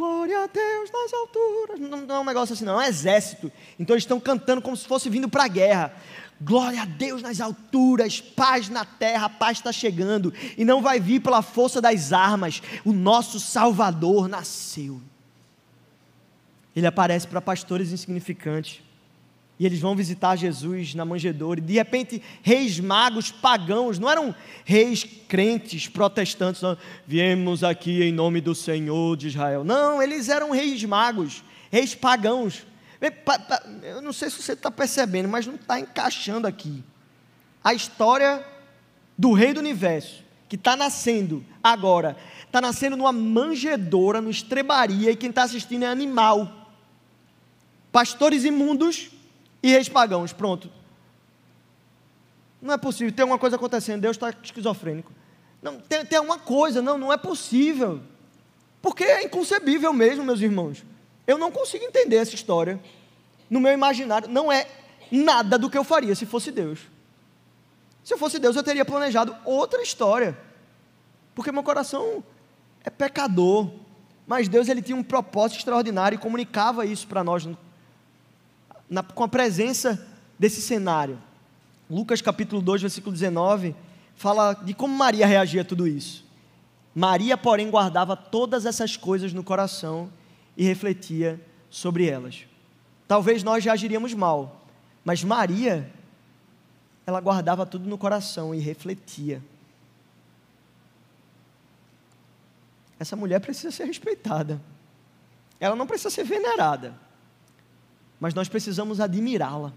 glória 0.00 0.44
a 0.44 0.46
Deus 0.46 0.90
nas 0.90 1.12
alturas. 1.12 1.78
Não, 1.78 2.06
não 2.06 2.14
é 2.14 2.20
um 2.20 2.24
negócio 2.24 2.54
assim, 2.54 2.64
não, 2.64 2.80
é 2.80 2.86
um 2.86 2.88
exército. 2.88 3.52
Então 3.78 3.94
eles 3.94 4.04
estão 4.04 4.18
cantando 4.18 4.62
como 4.62 4.74
se 4.74 4.88
fosse 4.88 5.10
vindo 5.10 5.28
para 5.28 5.44
a 5.44 5.48
guerra. 5.48 5.94
Glória 6.40 6.80
a 6.80 6.84
Deus 6.86 7.20
nas 7.20 7.38
alturas, 7.38 8.18
paz 8.18 8.70
na 8.70 8.82
terra, 8.82 9.28
paz 9.28 9.58
está 9.58 9.70
chegando. 9.70 10.32
E 10.56 10.64
não 10.64 10.80
vai 10.80 10.98
vir 10.98 11.20
pela 11.20 11.42
força 11.42 11.82
das 11.82 12.14
armas. 12.14 12.62
O 12.82 12.94
nosso 12.94 13.38
Salvador 13.38 14.26
nasceu. 14.26 15.02
Ele 16.74 16.86
aparece 16.86 17.26
para 17.26 17.42
pastores 17.42 17.92
insignificantes 17.92 18.82
e 19.60 19.66
eles 19.66 19.78
vão 19.78 19.94
visitar 19.94 20.36
Jesus 20.36 20.94
na 20.94 21.04
manjedoura. 21.04 21.60
E 21.60 21.62
de 21.62 21.74
repente, 21.74 22.22
reis 22.42 22.80
magos 22.80 23.30
pagãos, 23.30 23.98
não 23.98 24.10
eram 24.10 24.34
reis 24.64 25.04
crentes, 25.28 25.86
protestantes, 25.86 26.62
não. 26.62 26.78
viemos 27.06 27.62
aqui 27.62 28.02
em 28.02 28.10
nome 28.10 28.40
do 28.40 28.54
Senhor 28.54 29.18
de 29.18 29.28
Israel. 29.28 29.62
Não, 29.62 30.02
eles 30.02 30.30
eram 30.30 30.50
reis 30.50 30.82
magos, 30.84 31.44
reis 31.70 31.94
pagãos. 31.94 32.66
Eu 33.82 34.00
não 34.00 34.14
sei 34.14 34.30
se 34.30 34.40
você 34.40 34.54
está 34.54 34.70
percebendo, 34.70 35.28
mas 35.28 35.46
não 35.46 35.56
está 35.56 35.78
encaixando 35.78 36.46
aqui. 36.46 36.82
A 37.62 37.74
história 37.74 38.42
do 39.16 39.34
rei 39.34 39.52
do 39.52 39.60
universo, 39.60 40.24
que 40.48 40.56
está 40.56 40.74
nascendo 40.74 41.44
agora, 41.62 42.16
está 42.46 42.62
nascendo 42.62 42.96
numa 42.96 43.12
manjedoura, 43.12 44.22
no 44.22 44.30
estrebaria, 44.30 45.10
e 45.10 45.16
quem 45.16 45.28
está 45.28 45.42
assistindo 45.42 45.82
é 45.82 45.88
animal. 45.88 46.50
Pastores 47.92 48.44
imundos 48.44 49.19
e 49.62 49.70
reis 49.70 49.88
pagãos. 49.88 50.32
Pronto. 50.32 50.70
Não 52.60 52.74
é 52.74 52.78
possível, 52.78 53.12
tem 53.12 53.22
alguma 53.22 53.38
coisa 53.38 53.56
acontecendo, 53.56 54.02
Deus 54.02 54.16
está 54.16 54.30
esquizofrênico. 54.42 55.12
Não, 55.62 55.80
tem, 55.80 56.04
tem 56.04 56.18
alguma 56.18 56.38
coisa, 56.38 56.82
não, 56.82 56.98
não 56.98 57.12
é 57.12 57.16
possível. 57.16 58.00
Porque 58.82 59.04
é 59.04 59.24
inconcebível 59.24 59.92
mesmo, 59.92 60.24
meus 60.24 60.40
irmãos. 60.40 60.84
Eu 61.26 61.38
não 61.38 61.50
consigo 61.50 61.84
entender 61.84 62.16
essa 62.16 62.34
história. 62.34 62.80
No 63.48 63.60
meu 63.60 63.72
imaginário, 63.72 64.28
não 64.28 64.50
é 64.50 64.66
nada 65.10 65.58
do 65.58 65.68
que 65.68 65.76
eu 65.76 65.84
faria 65.84 66.14
se 66.14 66.24
fosse 66.24 66.50
Deus. 66.50 66.80
Se 68.04 68.14
eu 68.14 68.18
fosse 68.18 68.38
Deus, 68.38 68.56
eu 68.56 68.62
teria 68.62 68.84
planejado 68.84 69.36
outra 69.44 69.82
história. 69.82 70.36
Porque 71.34 71.52
meu 71.52 71.62
coração 71.62 72.22
é 72.84 72.90
pecador. 72.90 73.70
Mas 74.26 74.48
Deus 74.48 74.68
ele 74.68 74.80
tinha 74.80 74.96
um 74.96 75.02
propósito 75.02 75.58
extraordinário 75.58 76.16
e 76.16 76.18
comunicava 76.18 76.86
isso 76.86 77.06
para 77.06 77.24
nós 77.24 77.46
na, 78.90 79.02
com 79.04 79.22
a 79.22 79.28
presença 79.28 80.04
desse 80.36 80.60
cenário. 80.60 81.16
Lucas 81.88 82.20
capítulo 82.20 82.60
2, 82.60 82.82
versículo 82.82 83.12
19, 83.12 83.74
fala 84.16 84.52
de 84.52 84.74
como 84.74 84.94
Maria 84.94 85.26
reagia 85.26 85.62
a 85.62 85.64
tudo 85.64 85.86
isso. 85.86 86.24
Maria, 86.94 87.36
porém, 87.36 87.70
guardava 87.70 88.16
todas 88.16 88.66
essas 88.66 88.96
coisas 88.96 89.32
no 89.32 89.44
coração 89.44 90.10
e 90.56 90.64
refletia 90.64 91.40
sobre 91.70 92.08
elas. 92.08 92.44
Talvez 93.06 93.44
nós 93.44 93.64
reagiríamos 93.64 94.12
mal, 94.12 94.66
mas 95.04 95.22
Maria, 95.22 95.90
ela 97.06 97.20
guardava 97.20 97.64
tudo 97.64 97.88
no 97.88 97.96
coração 97.96 98.54
e 98.54 98.58
refletia. 98.58 99.42
Essa 102.98 103.16
mulher 103.16 103.40
precisa 103.40 103.70
ser 103.70 103.84
respeitada. 103.84 104.60
Ela 105.58 105.74
não 105.74 105.86
precisa 105.86 106.10
ser 106.10 106.24
venerada. 106.24 106.94
Mas 108.20 108.34
nós 108.34 108.48
precisamos 108.48 109.00
admirá-la. 109.00 109.72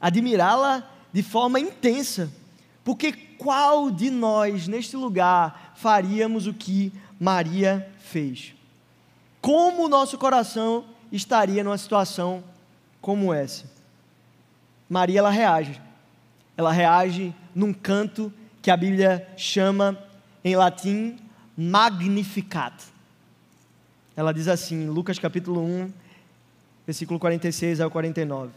Admirá-la 0.00 0.88
de 1.12 1.22
forma 1.22 1.58
intensa. 1.58 2.30
Porque 2.84 3.12
qual 3.12 3.90
de 3.90 4.08
nós 4.08 4.68
neste 4.68 4.96
lugar 4.96 5.74
faríamos 5.74 6.46
o 6.46 6.54
que 6.54 6.92
Maria 7.18 7.90
fez? 7.98 8.54
Como 9.40 9.84
o 9.84 9.88
nosso 9.88 10.16
coração 10.16 10.84
estaria 11.10 11.64
numa 11.64 11.76
situação 11.76 12.42
como 13.00 13.34
essa. 13.34 13.70
Maria 14.88 15.18
ela 15.18 15.30
reage. 15.30 15.80
Ela 16.56 16.72
reage 16.72 17.34
num 17.54 17.72
canto 17.72 18.32
que 18.62 18.70
a 18.70 18.76
Bíblia 18.76 19.28
chama 19.36 19.98
em 20.44 20.54
latim 20.56 21.16
Magnificat. 21.56 22.74
Ela 24.16 24.32
diz 24.32 24.46
assim, 24.46 24.86
Lucas 24.86 25.18
capítulo 25.18 25.62
1, 25.62 25.92
versículo 26.86 27.18
46 27.18 27.80
ao 27.80 27.90
49. 27.90 28.52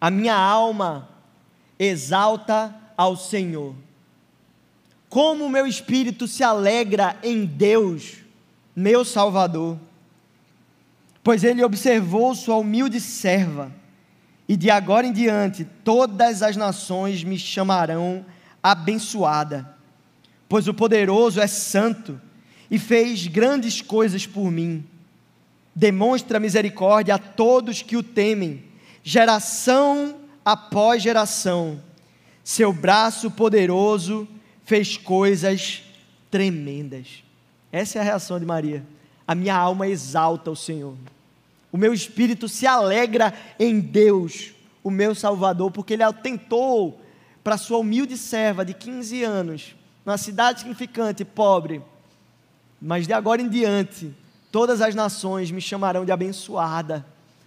A 0.00 0.10
minha 0.10 0.36
alma 0.36 1.08
exalta 1.78 2.74
ao 2.96 3.16
Senhor. 3.16 3.74
Como 5.08 5.46
o 5.46 5.50
meu 5.50 5.66
espírito 5.66 6.26
se 6.28 6.42
alegra 6.42 7.16
em 7.22 7.44
Deus, 7.44 8.18
meu 8.74 9.04
Salvador 9.04 9.78
pois 11.26 11.42
ele 11.42 11.64
observou 11.64 12.36
sua 12.36 12.54
humilde 12.54 13.00
serva, 13.00 13.72
e 14.48 14.56
de 14.56 14.70
agora 14.70 15.08
em 15.08 15.12
diante 15.12 15.64
todas 15.82 16.40
as 16.40 16.56
nações 16.56 17.24
me 17.24 17.36
chamarão 17.36 18.24
abençoada, 18.62 19.68
pois 20.48 20.68
o 20.68 20.72
poderoso 20.72 21.40
é 21.40 21.48
santo 21.48 22.20
e 22.70 22.78
fez 22.78 23.26
grandes 23.26 23.82
coisas 23.82 24.24
por 24.24 24.52
mim. 24.52 24.84
Demonstra 25.78 26.40
misericórdia 26.40 27.16
a 27.16 27.18
todos 27.18 27.82
que 27.82 27.98
o 27.98 28.02
temem, 28.02 28.64
geração 29.04 30.16
após 30.42 31.02
geração. 31.02 31.82
Seu 32.42 32.72
braço 32.72 33.30
poderoso 33.30 34.26
fez 34.64 34.96
coisas 34.96 35.82
tremendas. 36.30 37.22
Essa 37.70 37.98
é 37.98 38.00
a 38.00 38.04
reação 38.04 38.40
de 38.40 38.46
Maria. 38.46 38.82
A 39.28 39.34
minha 39.34 39.54
alma 39.54 39.86
exalta 39.86 40.50
o 40.50 40.56
Senhor. 40.56 40.94
O 41.70 41.76
meu 41.76 41.92
espírito 41.92 42.48
se 42.48 42.66
alegra 42.66 43.34
em 43.58 43.78
Deus, 43.78 44.52
o 44.82 44.90
meu 44.90 45.14
Salvador, 45.14 45.70
porque 45.70 45.92
Ele 45.92 46.02
atentou 46.02 46.98
para 47.44 47.58
sua 47.58 47.78
humilde 47.78 48.16
serva 48.16 48.64
de 48.64 48.72
15 48.72 49.22
anos, 49.22 49.76
numa 50.04 50.16
cidade 50.16 50.60
significante, 50.60 51.24
pobre. 51.24 51.82
Mas 52.80 53.06
de 53.06 53.12
agora 53.12 53.42
em 53.42 53.48
diante, 53.48 54.14
todas 54.56 54.80
as 54.80 54.94
nações 54.94 55.50
me 55.50 55.60
chamarão 55.60 56.02
de 56.02 56.10
abençoada, 56.10 57.04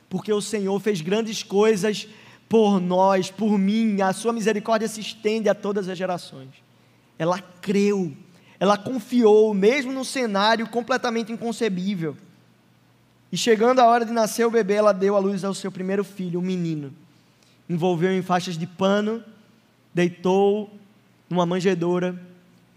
porque 0.08 0.32
o 0.32 0.40
Senhor 0.40 0.80
fez 0.80 1.02
grandes 1.02 1.42
coisas 1.42 2.08
por 2.48 2.80
nós, 2.80 3.32
por 3.32 3.58
mim, 3.58 4.00
a 4.00 4.14
sua 4.14 4.32
misericórdia 4.32 4.88
se 4.88 5.02
estende 5.02 5.50
a 5.50 5.56
todas 5.56 5.90
as 5.90 5.98
gerações. 5.98 6.50
Ela 7.18 7.40
creu, 7.40 8.16
ela 8.60 8.78
confiou, 8.78 9.56
mesmo 9.56 9.92
num 9.92 10.04
cenário 10.04 10.70
completamente 10.70 11.32
inconcebível. 11.32 12.16
E 13.32 13.38
chegando 13.38 13.80
a 13.80 13.88
hora 13.88 14.06
de 14.06 14.12
nascer 14.12 14.46
o 14.46 14.52
bebê, 14.52 14.76
ela 14.76 14.94
deu 14.94 15.16
à 15.16 15.20
luz 15.20 15.44
ao 15.44 15.56
seu 15.56 15.72
primeiro 15.72 16.04
filho, 16.04 16.40
um 16.40 16.44
menino. 16.44 16.94
Envolveu 17.68 18.12
em 18.12 18.22
faixas 18.22 18.56
de 18.56 18.68
pano, 18.68 19.24
deitou 19.92 20.70
numa 21.28 21.48
manjedoura, 21.48 22.22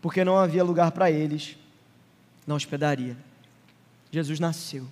porque 0.01 0.25
não 0.25 0.39
havia 0.39 0.65
lugar 0.65 0.91
para 0.91 1.11
eles 1.11 1.55
na 2.47 2.55
hospedaria. 2.55 3.15
Jesus 4.13 4.39
nasceu 4.39 4.87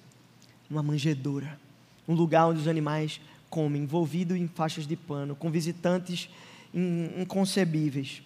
numa 0.68 0.83
manjedoura, 0.83 1.61
um 2.09 2.14
lugar 2.14 2.46
onde 2.46 2.61
os 2.61 2.66
animais 2.66 3.20
comem, 3.50 3.83
envolvido 3.83 4.35
em 4.35 4.48
faixas 4.48 4.87
de 4.87 4.96
pano, 4.96 5.37
com 5.37 5.50
visitantes 5.50 6.30
inconcebíveis. 6.72 8.22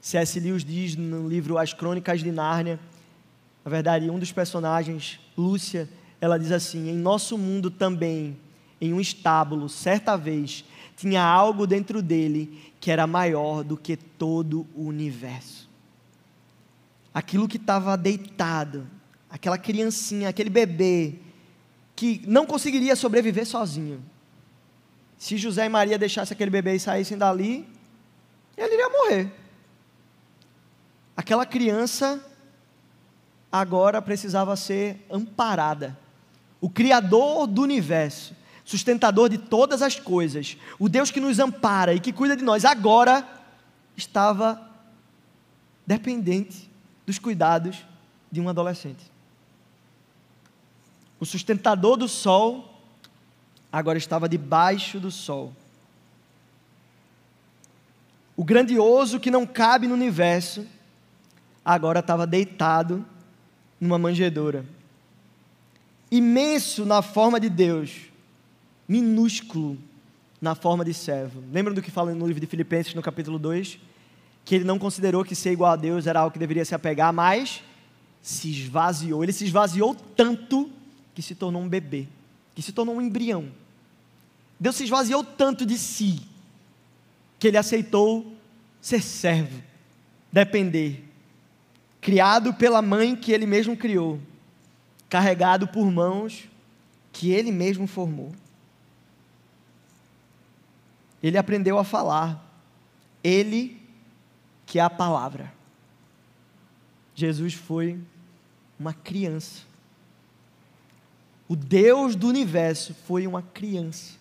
C.S. 0.00 0.38
Lewis 0.38 0.64
diz 0.64 0.94
no 0.94 1.28
livro 1.28 1.58
As 1.58 1.74
Crônicas 1.74 2.20
de 2.20 2.30
Nárnia, 2.30 2.78
na 3.64 3.70
verdade, 3.70 4.08
um 4.10 4.18
dos 4.18 4.32
personagens, 4.32 5.18
Lúcia, 5.36 5.88
ela 6.20 6.38
diz 6.38 6.52
assim: 6.52 6.88
Em 6.88 6.96
nosso 6.96 7.36
mundo 7.36 7.70
também, 7.70 8.36
em 8.80 8.92
um 8.92 9.00
estábulo, 9.00 9.68
certa 9.68 10.16
vez, 10.16 10.64
tinha 10.96 11.22
algo 11.22 11.66
dentro 11.66 12.00
dele 12.00 12.72
que 12.80 12.90
era 12.90 13.06
maior 13.06 13.64
do 13.64 13.76
que 13.76 13.96
todo 13.96 14.66
o 14.74 14.86
universo. 14.86 15.68
Aquilo 17.14 17.48
que 17.48 17.56
estava 17.56 17.96
deitado, 17.96 18.86
aquela 19.32 19.58
criancinha, 19.58 20.28
aquele 20.28 20.50
bebê, 20.50 21.14
que 21.96 22.22
não 22.26 22.46
conseguiria 22.46 22.94
sobreviver 22.94 23.46
sozinho. 23.46 24.04
Se 25.18 25.36
José 25.36 25.66
e 25.66 25.68
Maria 25.68 25.98
deixassem 25.98 26.34
aquele 26.34 26.50
bebê 26.50 26.76
e 26.76 26.80
saíssem 26.80 27.18
dali, 27.18 27.66
ele 28.56 28.74
iria 28.74 28.88
morrer. 28.88 29.32
Aquela 31.16 31.46
criança 31.46 32.24
agora 33.50 34.00
precisava 34.00 34.54
ser 34.54 35.04
amparada 35.10 35.98
o 36.62 36.70
Criador 36.70 37.48
do 37.48 37.60
universo, 37.60 38.36
sustentador 38.64 39.28
de 39.28 39.36
todas 39.36 39.82
as 39.82 39.98
coisas, 39.98 40.56
o 40.78 40.88
Deus 40.88 41.10
que 41.10 41.20
nos 41.20 41.40
ampara 41.40 41.92
e 41.92 41.98
que 41.98 42.12
cuida 42.12 42.36
de 42.36 42.44
nós, 42.44 42.64
agora 42.64 43.26
estava 43.96 44.70
dependente 45.84 46.70
dos 47.04 47.18
cuidados 47.18 47.84
de 48.30 48.40
um 48.40 48.48
adolescente. 48.48 49.11
O 51.22 51.24
sustentador 51.24 51.96
do 51.96 52.08
sol 52.08 52.82
agora 53.70 53.96
estava 53.96 54.28
debaixo 54.28 54.98
do 54.98 55.08
sol. 55.08 55.52
O 58.36 58.42
grandioso 58.42 59.20
que 59.20 59.30
não 59.30 59.46
cabe 59.46 59.86
no 59.86 59.94
universo 59.94 60.66
agora 61.64 62.00
estava 62.00 62.26
deitado 62.26 63.06
numa 63.80 64.00
manjedoura 64.00 64.66
imenso 66.10 66.84
na 66.84 67.02
forma 67.02 67.38
de 67.38 67.48
Deus, 67.48 67.92
minúsculo 68.88 69.78
na 70.40 70.56
forma 70.56 70.84
de 70.84 70.92
servo. 70.92 71.40
Lembram 71.52 71.72
do 71.72 71.80
que 71.80 71.90
fala 71.92 72.12
no 72.12 72.26
livro 72.26 72.40
de 72.40 72.48
Filipenses, 72.48 72.94
no 72.94 73.00
capítulo 73.00 73.38
2? 73.38 73.78
Que 74.44 74.56
ele 74.56 74.64
não 74.64 74.76
considerou 74.76 75.24
que 75.24 75.36
ser 75.36 75.52
igual 75.52 75.70
a 75.70 75.76
Deus 75.76 76.08
era 76.08 76.18
algo 76.18 76.32
que 76.32 76.38
deveria 76.40 76.64
se 76.64 76.74
apegar, 76.74 77.12
mas 77.12 77.62
se 78.20 78.50
esvaziou. 78.50 79.22
Ele 79.22 79.32
se 79.32 79.44
esvaziou 79.44 79.94
tanto 79.94 80.81
que 81.14 81.22
se 81.22 81.34
tornou 81.34 81.62
um 81.62 81.68
bebê, 81.68 82.06
que 82.54 82.62
se 82.62 82.72
tornou 82.72 82.96
um 82.96 83.00
embrião. 83.00 83.50
Deus 84.58 84.76
se 84.76 84.84
esvaziou 84.84 85.24
tanto 85.24 85.66
de 85.66 85.76
si, 85.76 86.22
que 87.38 87.48
ele 87.48 87.56
aceitou 87.56 88.34
ser 88.80 89.02
servo, 89.02 89.62
depender. 90.30 91.04
Criado 92.00 92.54
pela 92.54 92.82
mãe 92.82 93.14
que 93.14 93.32
ele 93.32 93.46
mesmo 93.46 93.76
criou 93.76 94.20
carregado 95.12 95.68
por 95.68 95.92
mãos 95.92 96.48
que 97.12 97.30
ele 97.30 97.52
mesmo 97.52 97.86
formou. 97.86 98.32
Ele 101.22 101.36
aprendeu 101.36 101.78
a 101.78 101.84
falar. 101.84 102.42
Ele 103.22 103.78
que 104.64 104.78
é 104.78 104.82
a 104.82 104.88
palavra. 104.88 105.52
Jesus 107.14 107.52
foi 107.52 108.00
uma 108.80 108.94
criança. 108.94 109.60
O 111.52 111.56
Deus 111.56 112.16
do 112.16 112.28
universo 112.28 112.94
foi 113.06 113.26
uma 113.26 113.42
criança. 113.42 114.14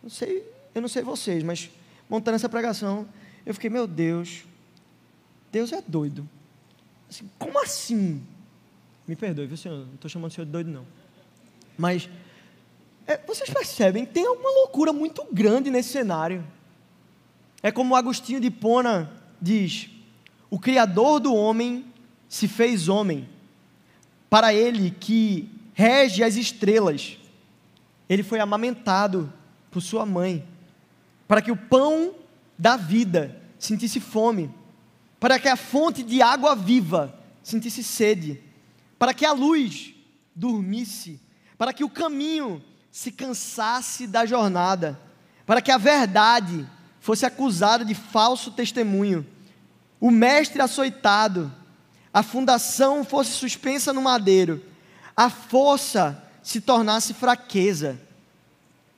Não 0.00 0.08
sei, 0.08 0.48
eu 0.72 0.80
não 0.80 0.88
sei 0.88 1.02
vocês, 1.02 1.42
mas 1.42 1.68
montando 2.08 2.36
essa 2.36 2.48
pregação, 2.48 3.04
eu 3.44 3.52
fiquei, 3.52 3.68
meu 3.68 3.84
Deus, 3.84 4.44
Deus 5.50 5.72
é 5.72 5.82
doido. 5.84 6.28
Assim, 7.10 7.28
como 7.36 7.60
assim? 7.60 8.24
Me 9.08 9.16
perdoe, 9.16 9.48
viu, 9.48 9.56
senhor? 9.56 9.86
Não 9.86 9.94
estou 9.94 10.08
chamando 10.08 10.30
o 10.30 10.34
senhor 10.36 10.44
de 10.44 10.52
doido, 10.52 10.70
não. 10.70 10.86
Mas 11.76 12.08
é, 13.04 13.18
vocês 13.26 13.50
percebem, 13.50 14.06
tem 14.06 14.24
alguma 14.24 14.50
loucura 14.50 14.92
muito 14.92 15.26
grande 15.32 15.68
nesse 15.68 15.88
cenário. 15.88 16.46
É 17.60 17.72
como 17.72 17.92
o 17.92 17.96
Agostinho 17.96 18.38
de 18.38 18.52
Pona 18.52 19.12
diz: 19.42 19.90
o 20.48 20.60
Criador 20.60 21.18
do 21.18 21.34
homem 21.34 21.84
se 22.28 22.46
fez 22.46 22.88
homem. 22.88 23.28
Para 24.28 24.52
ele 24.52 24.90
que 24.90 25.48
rege 25.72 26.22
as 26.22 26.36
estrelas, 26.36 27.18
ele 28.08 28.22
foi 28.22 28.40
amamentado 28.40 29.32
por 29.70 29.80
sua 29.80 30.06
mãe, 30.06 30.46
para 31.28 31.42
que 31.42 31.52
o 31.52 31.56
pão 31.56 32.14
da 32.58 32.76
vida 32.76 33.40
sentisse 33.58 34.00
fome, 34.00 34.50
para 35.20 35.38
que 35.38 35.48
a 35.48 35.56
fonte 35.56 36.02
de 36.02 36.22
água 36.22 36.54
viva 36.54 37.18
sentisse 37.42 37.82
sede, 37.82 38.40
para 38.98 39.12
que 39.12 39.24
a 39.24 39.32
luz 39.32 39.94
dormisse, 40.34 41.20
para 41.58 41.72
que 41.72 41.84
o 41.84 41.90
caminho 41.90 42.62
se 42.90 43.12
cansasse 43.12 44.06
da 44.06 44.24
jornada, 44.24 44.98
para 45.44 45.60
que 45.60 45.70
a 45.70 45.78
verdade 45.78 46.66
fosse 47.00 47.26
acusada 47.26 47.84
de 47.84 47.94
falso 47.94 48.50
testemunho, 48.50 49.26
o 50.00 50.10
mestre 50.10 50.60
açoitado, 50.60 51.52
a 52.16 52.22
fundação 52.22 53.04
fosse 53.04 53.32
suspensa 53.32 53.92
no 53.92 54.00
madeiro, 54.00 54.64
a 55.14 55.28
força 55.28 56.26
se 56.42 56.62
tornasse 56.62 57.12
fraqueza, 57.12 58.00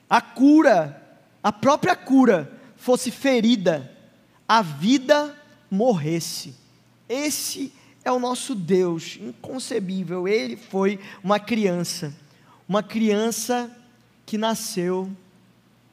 a 0.08 0.20
cura, 0.20 1.02
a 1.42 1.50
própria 1.50 1.96
cura, 1.96 2.48
fosse 2.76 3.10
ferida, 3.10 3.92
a 4.46 4.62
vida 4.62 5.36
morresse. 5.68 6.54
Esse 7.08 7.72
é 8.04 8.12
o 8.12 8.20
nosso 8.20 8.54
Deus, 8.54 9.18
inconcebível. 9.20 10.28
Ele 10.28 10.56
foi 10.56 11.00
uma 11.20 11.40
criança, 11.40 12.14
uma 12.68 12.84
criança 12.84 13.68
que 14.24 14.38
nasceu 14.38 15.10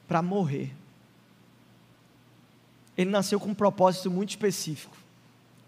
para 0.07 0.21
morrer. 0.21 0.75
Ele 2.95 3.09
nasceu 3.09 3.39
com 3.39 3.49
um 3.49 3.55
propósito 3.55 4.11
muito 4.11 4.29
específico. 4.29 5.04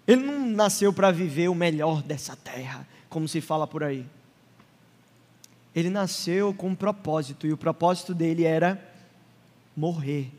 Ele 0.07 0.23
não 0.23 0.47
nasceu 0.47 0.93
para 0.93 1.11
viver 1.11 1.49
o 1.49 1.55
melhor 1.55 2.01
dessa 2.01 2.35
terra, 2.35 2.87
como 3.09 3.27
se 3.27 3.41
fala 3.41 3.67
por 3.67 3.83
aí. 3.83 4.05
Ele 5.75 5.89
nasceu 5.89 6.53
com 6.53 6.69
um 6.69 6.75
propósito, 6.75 7.45
e 7.45 7.51
o 7.51 7.57
propósito 7.57 8.15
dele 8.15 8.45
era 8.45 8.81
morrer. 9.75 10.31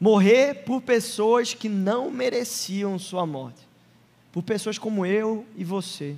Morrer 0.00 0.64
por 0.64 0.82
pessoas 0.82 1.54
que 1.54 1.68
não 1.68 2.10
mereciam 2.10 2.98
sua 2.98 3.24
morte. 3.24 3.66
Por 4.32 4.42
pessoas 4.42 4.76
como 4.76 5.06
eu 5.06 5.46
e 5.56 5.64
você. 5.64 6.16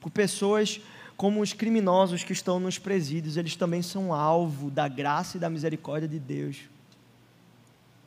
Por 0.00 0.10
pessoas 0.10 0.80
como 1.16 1.42
os 1.42 1.52
criminosos 1.52 2.24
que 2.24 2.32
estão 2.32 2.58
nos 2.58 2.78
presídios, 2.78 3.36
eles 3.36 3.54
também 3.54 3.82
são 3.82 4.14
alvo 4.14 4.70
da 4.70 4.88
graça 4.88 5.36
e 5.36 5.40
da 5.40 5.50
misericórdia 5.50 6.08
de 6.08 6.18
Deus. 6.18 6.60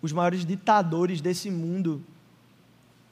Os 0.01 0.11
maiores 0.11 0.45
ditadores 0.45 1.21
desse 1.21 1.51
mundo 1.51 2.03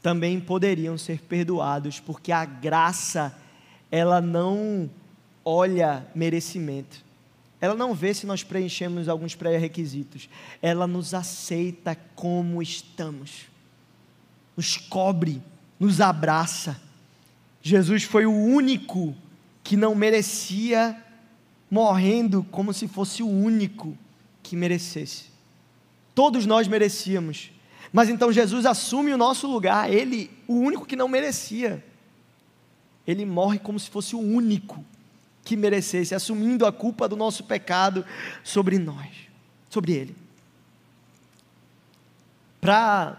também 0.03 0.37
poderiam 0.37 0.97
ser 0.97 1.21
perdoados, 1.21 1.97
porque 1.97 2.33
a 2.33 2.43
graça, 2.43 3.33
ela 3.89 4.19
não 4.19 4.89
olha 5.45 6.05
merecimento. 6.13 7.01
Ela 7.61 7.73
não 7.73 7.93
vê 7.95 8.13
se 8.13 8.25
nós 8.25 8.43
preenchemos 8.43 9.07
alguns 9.07 9.33
pré-requisitos. 9.33 10.29
Ela 10.61 10.85
nos 10.85 11.13
aceita 11.13 11.97
como 12.13 12.61
estamos. 12.61 13.43
Nos 14.57 14.75
cobre, 14.75 15.41
nos 15.79 16.01
abraça. 16.01 16.79
Jesus 17.61 18.03
foi 18.03 18.25
o 18.25 18.33
único 18.33 19.15
que 19.63 19.77
não 19.77 19.95
merecia, 19.95 21.01
morrendo 21.71 22.43
como 22.51 22.73
se 22.73 22.89
fosse 22.89 23.23
o 23.23 23.29
único 23.29 23.97
que 24.43 24.57
merecesse. 24.57 25.27
Todos 26.13 26.45
nós 26.45 26.67
merecíamos, 26.67 27.51
mas 27.93 28.09
então 28.09 28.33
Jesus 28.33 28.65
assume 28.65 29.13
o 29.13 29.17
nosso 29.17 29.45
lugar, 29.45 29.93
ele, 29.93 30.31
o 30.47 30.55
único 30.55 30.83
que 30.83 30.95
não 30.95 31.07
merecia. 31.07 31.85
Ele 33.05 33.23
morre 33.23 33.59
como 33.59 33.79
se 33.79 33.87
fosse 33.87 34.15
o 34.15 34.19
único 34.19 34.83
que 35.45 35.55
merecesse, 35.55 36.15
assumindo 36.15 36.65
a 36.65 36.71
culpa 36.71 37.07
do 37.07 37.15
nosso 37.15 37.43
pecado 37.43 38.03
sobre 38.43 38.79
nós, 38.79 39.11
sobre 39.69 39.91
ele. 39.93 40.15
Para 42.59 43.15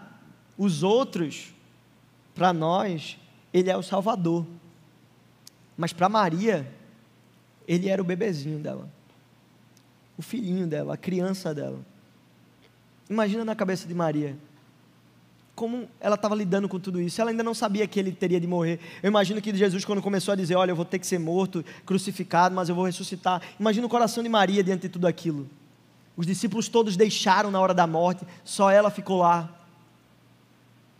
os 0.57 0.83
outros, 0.83 1.53
para 2.33 2.51
nós, 2.51 3.17
ele 3.53 3.69
é 3.69 3.77
o 3.77 3.83
Salvador. 3.83 4.45
Mas 5.77 5.93
para 5.93 6.09
Maria, 6.09 6.69
ele 7.65 7.87
era 7.87 8.01
o 8.01 8.05
bebezinho 8.05 8.59
dela, 8.59 8.89
o 10.17 10.21
filhinho 10.21 10.67
dela, 10.67 10.95
a 10.95 10.97
criança 10.97 11.55
dela. 11.55 11.79
Imagina 13.09 13.45
na 13.45 13.55
cabeça 13.55 13.87
de 13.87 13.93
Maria, 13.93 14.35
como 15.55 15.87
ela 16.01 16.15
estava 16.15 16.35
lidando 16.35 16.67
com 16.67 16.79
tudo 16.79 17.01
isso. 17.01 17.19
Ela 17.21 17.31
ainda 17.31 17.41
não 17.41 17.53
sabia 17.53 17.87
que 17.87 17.97
ele 17.97 18.11
teria 18.11 18.39
de 18.39 18.45
morrer. 18.45 18.79
Eu 19.01 19.07
imagino 19.07 19.41
que 19.41 19.55
Jesus, 19.55 19.85
quando 19.85 20.01
começou 20.01 20.33
a 20.33 20.35
dizer: 20.35 20.55
Olha, 20.55 20.71
eu 20.71 20.75
vou 20.75 20.85
ter 20.85 20.99
que 20.99 21.07
ser 21.07 21.17
morto, 21.17 21.63
crucificado, 21.85 22.53
mas 22.53 22.67
eu 22.67 22.75
vou 22.75 22.85
ressuscitar. 22.85 23.41
Imagina 23.59 23.87
o 23.87 23.89
coração 23.89 24.21
de 24.21 24.29
Maria 24.29 24.63
diante 24.63 24.81
de 24.81 24.89
tudo 24.89 25.07
aquilo. 25.07 25.49
Os 26.17 26.25
discípulos 26.25 26.67
todos 26.67 26.97
deixaram 26.97 27.49
na 27.49 27.59
hora 27.59 27.73
da 27.73 27.87
morte, 27.87 28.25
só 28.43 28.69
ela 28.69 28.91
ficou 28.91 29.17
lá. 29.17 29.49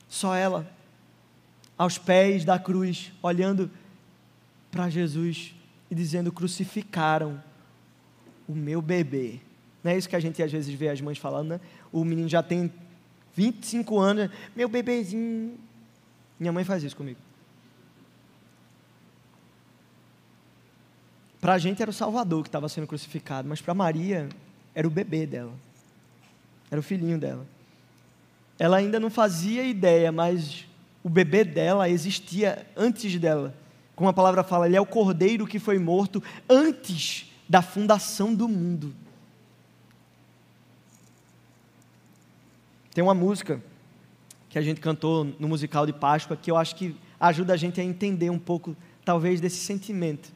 Só 0.08 0.34
ela, 0.36 0.70
aos 1.78 1.98
pés 1.98 2.46
da 2.46 2.58
cruz, 2.58 3.12
olhando 3.22 3.70
para 4.72 4.89
Jesus 4.89 5.54
e 5.91 5.96
dizendo: 5.96 6.32
crucificaram 6.32 7.44
o 8.48 8.54
meu 8.54 8.82
bebê. 8.82 9.39
Não 9.84 9.91
é 9.91 9.98
isso 9.98 10.08
que 10.10 10.15
a 10.15 10.20
gente 10.20 10.41
às 10.41 10.52
vezes 10.52 10.74
vê 10.74 10.89
as 10.89 11.02
mães 11.02 11.18
falando, 11.18 11.50
né? 11.50 11.62
O 11.91 12.04
menino 12.06 12.28
já 12.30 12.41
tem 12.41 12.72
25 13.36 14.00
anos, 14.00 14.32
meu 14.56 14.69
bebezinho. 14.69 15.58
Minha 16.39 16.52
mãe 16.52 16.63
faz 16.63 16.84
isso 16.84 16.95
comigo. 16.95 17.19
Para 21.39 21.54
a 21.54 21.58
gente 21.60 21.82
era 21.82 21.91
o 21.91 21.93
Salvador 21.93 22.41
que 22.41 22.48
estava 22.48 22.67
sendo 22.67 22.88
crucificado, 22.88 23.48
mas 23.48 23.62
para 23.62 23.74
Maria 23.74 24.28
era 24.74 24.88
o 24.88 24.89
bebê 24.89 25.28
dela, 25.28 25.54
era 26.71 26.80
o 26.80 26.84
filhinho 26.84 27.19
dela. 27.19 27.45
Ela 28.58 28.78
ainda 28.78 29.00
não 29.00 29.12
fazia 29.12 29.63
ideia, 29.63 30.12
mas 30.12 30.65
o 31.04 31.10
bebê 31.10 31.43
dela 31.43 31.88
existia 31.88 32.65
antes 32.76 33.19
dela. 33.19 33.54
Como 33.95 34.10
a 34.10 34.13
palavra 34.13 34.43
fala, 34.43 34.65
ele 34.65 34.76
é 34.76 34.82
o 34.82 34.86
cordeiro 34.86 35.45
que 35.45 35.60
foi 35.60 35.78
morto 35.78 36.24
antes 36.50 37.32
da 37.48 37.62
fundação 37.62 38.34
do 38.34 38.48
mundo. 38.48 38.95
Tem 42.96 43.04
uma 43.04 43.14
música 43.14 43.62
que 44.48 44.58
a 44.58 44.62
gente 44.62 44.80
cantou 44.80 45.26
no 45.38 45.50
musical 45.50 45.86
de 45.86 45.92
Páscoa 45.92 46.38
que 46.38 46.50
eu 46.50 46.56
acho 46.56 46.78
que 46.78 46.96
ajuda 47.20 47.52
a 47.52 47.58
gente 47.58 47.82
a 47.82 47.84
entender 47.84 48.30
um 48.30 48.40
pouco, 48.40 48.74
talvez, 49.04 49.42
desse 49.42 49.58
sentimento. 49.58 50.32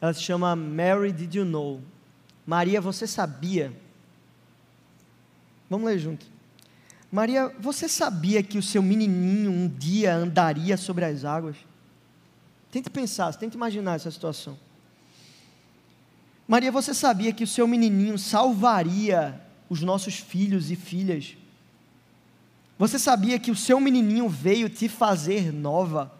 Ela 0.00 0.14
se 0.14 0.22
chama 0.22 0.54
Mary 0.54 1.10
Did 1.10 1.34
You 1.34 1.44
Know? 1.44 1.82
Maria, 2.46 2.80
você 2.80 3.04
sabia? 3.04 3.72
Vamos 5.68 5.88
ler 5.88 5.98
junto. 5.98 6.24
Maria, 7.10 7.52
você 7.58 7.88
sabia 7.88 8.44
que 8.44 8.58
o 8.58 8.62
seu 8.62 8.80
menininho 8.80 9.50
um 9.50 9.66
dia 9.66 10.14
andaria 10.14 10.76
sobre 10.76 11.04
as 11.04 11.24
águas? 11.24 11.56
Tente 12.70 12.88
pensar, 12.88 13.34
tente 13.34 13.56
imaginar 13.56 13.96
essa 13.96 14.10
situação. 14.12 14.56
Maria, 16.46 16.70
você 16.70 16.94
sabia 16.94 17.32
que 17.32 17.42
o 17.42 17.48
seu 17.48 17.66
menininho 17.66 18.16
salvaria 18.16 19.42
os 19.68 19.82
nossos 19.82 20.14
filhos 20.14 20.70
e 20.70 20.76
filhas? 20.76 21.36
Você 22.78 22.98
sabia 22.98 23.38
que 23.38 23.50
o 23.50 23.56
seu 23.56 23.80
menininho 23.80 24.28
veio 24.28 24.68
te 24.68 24.88
fazer 24.88 25.52
nova? 25.52 26.12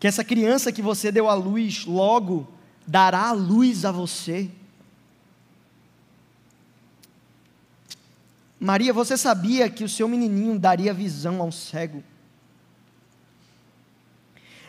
Que 0.00 0.08
essa 0.08 0.24
criança 0.24 0.72
que 0.72 0.82
você 0.82 1.12
deu 1.12 1.28
à 1.28 1.34
luz 1.34 1.86
logo 1.86 2.48
dará 2.84 3.28
a 3.28 3.32
luz 3.32 3.84
a 3.84 3.92
você? 3.92 4.50
Maria, 8.58 8.92
você 8.92 9.16
sabia 9.16 9.70
que 9.70 9.84
o 9.84 9.88
seu 9.88 10.08
menininho 10.08 10.58
daria 10.58 10.92
visão 10.92 11.40
ao 11.40 11.52
cego? 11.52 12.02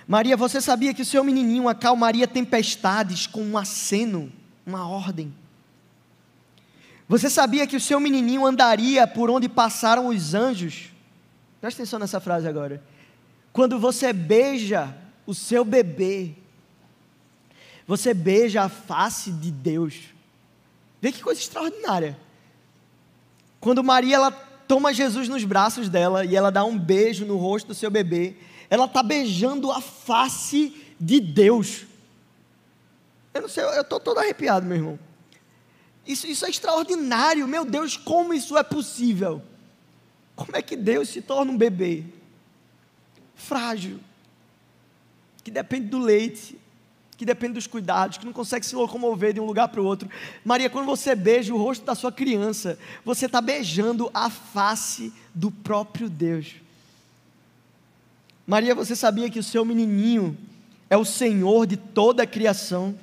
Maria, 0.07 0.37
você 0.37 0.59
sabia 0.59 0.93
que 0.93 1.01
o 1.01 1.05
seu 1.05 1.23
menininho 1.23 1.67
acalmaria 1.67 2.27
tempestades 2.27 3.25
com 3.25 3.41
um 3.41 3.57
aceno, 3.57 4.31
uma 4.65 4.87
ordem? 4.87 5.33
Você 7.07 7.29
sabia 7.29 7.67
que 7.67 7.75
o 7.75 7.81
seu 7.81 7.99
menininho 7.99 8.45
andaria 8.45 9.05
por 9.05 9.29
onde 9.29 9.49
passaram 9.49 10.07
os 10.07 10.33
anjos? 10.33 10.89
Presta 11.59 11.81
atenção 11.81 11.99
nessa 11.99 12.19
frase 12.19 12.47
agora. 12.47 12.81
Quando 13.51 13.79
você 13.79 14.11
beija 14.11 14.95
o 15.25 15.33
seu 15.33 15.63
bebê, 15.63 16.31
você 17.85 18.13
beija 18.13 18.63
a 18.63 18.69
face 18.69 19.31
de 19.31 19.51
Deus. 19.51 19.95
Vê 21.01 21.11
que 21.11 21.21
coisa 21.21 21.39
extraordinária. 21.39 22.17
Quando 23.59 23.83
Maria 23.83 24.15
ela 24.15 24.31
toma 24.31 24.93
Jesus 24.93 25.27
nos 25.27 25.43
braços 25.43 25.89
dela 25.89 26.25
e 26.25 26.35
ela 26.35 26.51
dá 26.51 26.63
um 26.63 26.77
beijo 26.77 27.25
no 27.25 27.37
rosto 27.37 27.67
do 27.67 27.75
seu 27.75 27.91
bebê, 27.91 28.35
ela 28.69 28.85
está 28.85 29.03
beijando 29.03 29.71
a 29.71 29.81
face 29.81 30.75
de 30.99 31.19
Deus. 31.19 31.85
Eu 33.33 33.41
não 33.41 33.49
sei, 33.49 33.63
eu 33.63 33.81
estou 33.81 33.99
todo 33.99 34.19
arrepiado, 34.19 34.65
meu 34.65 34.77
irmão. 34.77 34.99
Isso, 36.05 36.27
isso 36.27 36.45
é 36.45 36.49
extraordinário, 36.49 37.47
meu 37.47 37.63
Deus, 37.63 37.95
como 37.95 38.33
isso 38.33 38.57
é 38.57 38.63
possível? 38.63 39.41
Como 40.35 40.55
é 40.55 40.61
que 40.61 40.75
Deus 40.75 41.09
se 41.09 41.21
torna 41.21 41.51
um 41.51 41.57
bebê? 41.57 42.03
Frágil, 43.35 43.99
que 45.43 45.51
depende 45.51 45.87
do 45.87 45.99
leite, 45.99 46.57
que 47.17 47.25
depende 47.25 47.53
dos 47.53 47.67
cuidados, 47.67 48.17
que 48.17 48.25
não 48.25 48.33
consegue 48.33 48.65
se 48.65 48.75
locomover 48.75 49.33
de 49.33 49.39
um 49.39 49.45
lugar 49.45 49.69
para 49.69 49.81
o 49.81 49.85
outro. 49.85 50.09
Maria, 50.43 50.69
quando 50.69 50.85
você 50.85 51.15
beija 51.15 51.53
o 51.53 51.57
rosto 51.57 51.85
da 51.85 51.95
sua 51.95 52.11
criança, 52.11 52.77
você 53.05 53.27
está 53.27 53.39
beijando 53.39 54.09
a 54.13 54.29
face 54.29 55.13
do 55.33 55.49
próprio 55.49 56.09
Deus. 56.09 56.55
Maria, 58.45 58.75
você 58.75 58.95
sabia 58.95 59.29
que 59.29 59.39
o 59.39 59.43
seu 59.43 59.63
menininho 59.63 60.37
é 60.89 60.97
o 60.97 61.05
Senhor 61.05 61.65
de 61.65 61.77
toda 61.77 62.23
a 62.23 62.27
criação? 62.27 62.97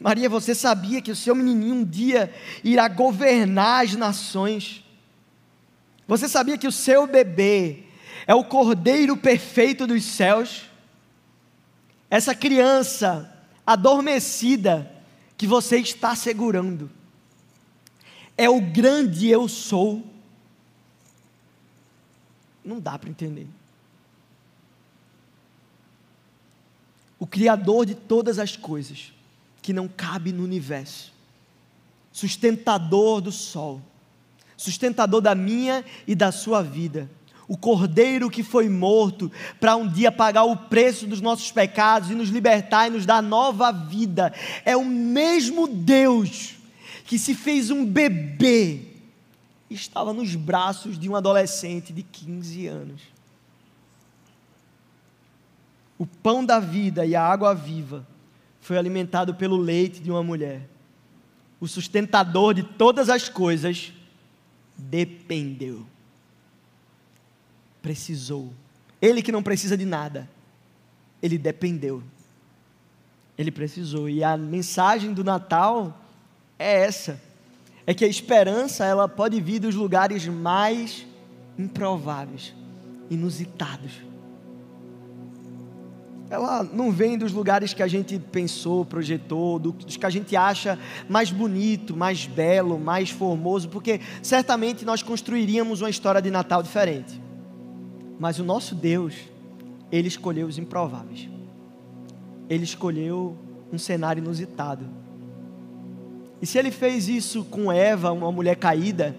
Maria, 0.00 0.28
você 0.28 0.54
sabia 0.54 1.02
que 1.02 1.10
o 1.10 1.16
seu 1.16 1.34
menininho 1.34 1.74
um 1.74 1.84
dia 1.84 2.32
irá 2.62 2.86
governar 2.86 3.84
as 3.84 3.94
nações? 3.94 4.84
Você 6.06 6.28
sabia 6.28 6.56
que 6.56 6.68
o 6.68 6.72
seu 6.72 7.06
bebê 7.06 7.82
é 8.26 8.34
o 8.34 8.44
cordeiro 8.44 9.16
perfeito 9.16 9.86
dos 9.86 10.04
céus? 10.04 10.66
Essa 12.08 12.34
criança 12.34 13.34
adormecida 13.66 14.90
que 15.36 15.46
você 15.46 15.78
está 15.78 16.14
segurando 16.14 16.90
é 18.36 18.48
o 18.48 18.60
grande 18.60 19.28
eu 19.28 19.48
sou. 19.48 20.06
Não 22.64 22.78
dá 22.78 22.96
para 22.96 23.10
entender. 23.10 23.48
O 27.18 27.26
Criador 27.26 27.84
de 27.84 27.96
todas 27.96 28.38
as 28.38 28.56
coisas 28.56 29.12
que 29.62 29.72
não 29.72 29.88
cabe 29.88 30.32
no 30.32 30.42
universo, 30.42 31.12
sustentador 32.12 33.20
do 33.20 33.32
sol, 33.32 33.80
sustentador 34.56 35.20
da 35.20 35.34
minha 35.34 35.84
e 36.06 36.14
da 36.14 36.32
sua 36.32 36.62
vida, 36.62 37.10
o 37.46 37.56
cordeiro 37.56 38.28
que 38.28 38.42
foi 38.42 38.68
morto 38.68 39.32
para 39.58 39.74
um 39.74 39.88
dia 39.88 40.12
pagar 40.12 40.44
o 40.44 40.56
preço 40.56 41.06
dos 41.06 41.20
nossos 41.20 41.50
pecados 41.50 42.10
e 42.10 42.14
nos 42.14 42.28
libertar 42.28 42.88
e 42.88 42.90
nos 42.90 43.06
dar 43.06 43.22
nova 43.22 43.72
vida, 43.72 44.32
é 44.64 44.76
o 44.76 44.84
mesmo 44.84 45.66
Deus 45.66 46.56
que 47.04 47.18
se 47.18 47.34
fez 47.34 47.70
um 47.70 47.86
bebê 47.86 48.82
e 49.70 49.74
estava 49.74 50.12
nos 50.12 50.34
braços 50.34 50.98
de 50.98 51.08
um 51.08 51.16
adolescente 51.16 51.92
de 51.92 52.02
15 52.02 52.66
anos. 52.66 53.00
O 55.98 56.06
pão 56.06 56.44
da 56.44 56.60
vida 56.60 57.04
e 57.04 57.16
a 57.16 57.22
água 57.22 57.54
viva 57.54 58.06
foi 58.68 58.76
alimentado 58.76 59.34
pelo 59.34 59.56
leite 59.56 59.98
de 59.98 60.10
uma 60.10 60.22
mulher. 60.22 60.68
O 61.58 61.66
sustentador 61.66 62.52
de 62.52 62.62
todas 62.62 63.08
as 63.08 63.26
coisas 63.26 63.94
dependeu. 64.76 65.86
Precisou. 67.80 68.52
Ele 69.00 69.22
que 69.22 69.32
não 69.32 69.42
precisa 69.42 69.74
de 69.74 69.86
nada, 69.86 70.28
ele 71.22 71.38
dependeu. 71.38 72.02
Ele 73.38 73.50
precisou. 73.50 74.06
E 74.06 74.22
a 74.22 74.36
mensagem 74.36 75.14
do 75.14 75.24
Natal 75.24 75.98
é 76.58 76.82
essa: 76.82 77.18
é 77.86 77.94
que 77.94 78.04
a 78.04 78.08
esperança 78.08 78.84
ela 78.84 79.08
pode 79.08 79.40
vir 79.40 79.60
dos 79.60 79.74
lugares 79.74 80.26
mais 80.26 81.06
improváveis, 81.58 82.52
inusitados 83.08 84.07
ela 86.30 86.62
não 86.62 86.92
vem 86.92 87.16
dos 87.16 87.32
lugares 87.32 87.72
que 87.72 87.82
a 87.82 87.88
gente 87.88 88.18
pensou, 88.18 88.84
projetou, 88.84 89.58
dos 89.58 89.96
que 89.96 90.04
a 90.04 90.10
gente 90.10 90.36
acha 90.36 90.78
mais 91.08 91.30
bonito, 91.30 91.96
mais 91.96 92.26
belo, 92.26 92.78
mais 92.78 93.08
formoso, 93.08 93.68
porque 93.68 94.00
certamente 94.22 94.84
nós 94.84 95.02
construiríamos 95.02 95.80
uma 95.80 95.88
história 95.88 96.20
de 96.20 96.30
Natal 96.30 96.62
diferente. 96.62 97.20
Mas 98.20 98.38
o 98.38 98.44
nosso 98.44 98.74
Deus, 98.74 99.14
ele 99.90 100.08
escolheu 100.08 100.46
os 100.46 100.58
improváveis. 100.58 101.28
Ele 102.48 102.64
escolheu 102.64 103.36
um 103.72 103.78
cenário 103.78 104.22
inusitado. 104.22 104.84
E 106.42 106.46
se 106.46 106.58
ele 106.58 106.70
fez 106.70 107.08
isso 107.08 107.42
com 107.44 107.72
Eva, 107.72 108.12
uma 108.12 108.30
mulher 108.30 108.56
caída, 108.56 109.16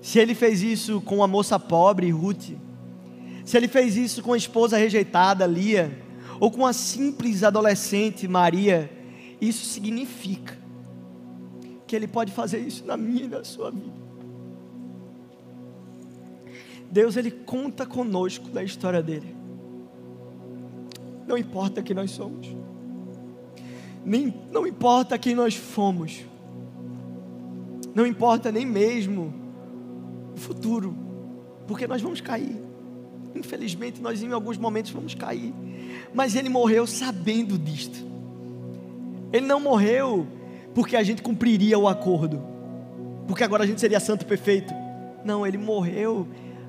se 0.00 0.20
ele 0.20 0.34
fez 0.34 0.62
isso 0.62 1.00
com 1.00 1.16
uma 1.16 1.26
moça 1.26 1.58
pobre, 1.58 2.08
Ruth, 2.10 2.50
se 3.46 3.56
ele 3.56 3.68
fez 3.68 3.96
isso 3.96 4.24
com 4.24 4.32
a 4.32 4.36
esposa 4.36 4.76
rejeitada, 4.76 5.46
Lia, 5.46 5.96
ou 6.40 6.50
com 6.50 6.66
a 6.66 6.72
simples 6.72 7.44
adolescente, 7.44 8.26
Maria, 8.26 8.90
isso 9.40 9.64
significa 9.66 10.58
que 11.86 11.94
ele 11.94 12.08
pode 12.08 12.32
fazer 12.32 12.58
isso 12.58 12.84
na 12.84 12.96
minha 12.96 13.22
e 13.22 13.28
na 13.28 13.44
sua 13.44 13.70
vida. 13.70 13.94
Deus, 16.90 17.16
ele 17.16 17.30
conta 17.30 17.86
conosco 17.86 18.48
da 18.48 18.64
história 18.64 19.00
dele. 19.00 19.36
Não 21.24 21.38
importa 21.38 21.80
quem 21.80 21.94
nós 21.94 22.10
somos, 22.10 22.48
nem, 24.04 24.34
não 24.50 24.66
importa 24.66 25.16
quem 25.16 25.36
nós 25.36 25.54
fomos, 25.54 26.24
não 27.94 28.04
importa 28.04 28.50
nem 28.50 28.66
mesmo 28.66 29.32
o 30.34 30.36
futuro, 30.36 30.96
porque 31.68 31.86
nós 31.86 32.02
vamos 32.02 32.20
cair. 32.20 32.65
Infelizmente, 33.36 34.00
nós 34.00 34.22
em 34.22 34.32
alguns 34.32 34.56
momentos 34.56 34.90
vamos 34.90 35.14
cair. 35.14 35.52
Mas 36.14 36.34
ele 36.34 36.48
morreu 36.48 36.86
sabendo 36.86 37.58
disto. 37.58 38.04
Ele 39.32 39.46
não 39.46 39.60
morreu 39.60 40.26
porque 40.74 40.96
a 40.96 41.02
gente 41.02 41.22
cumpriria 41.22 41.78
o 41.78 41.88
acordo, 41.88 42.42
porque 43.26 43.42
agora 43.42 43.64
a 43.64 43.66
gente 43.66 43.80
seria 43.80 43.98
santo 43.98 44.26
perfeito. 44.26 44.72
Não, 45.24 45.46
ele 45.46 45.58
morreu 45.58 46.28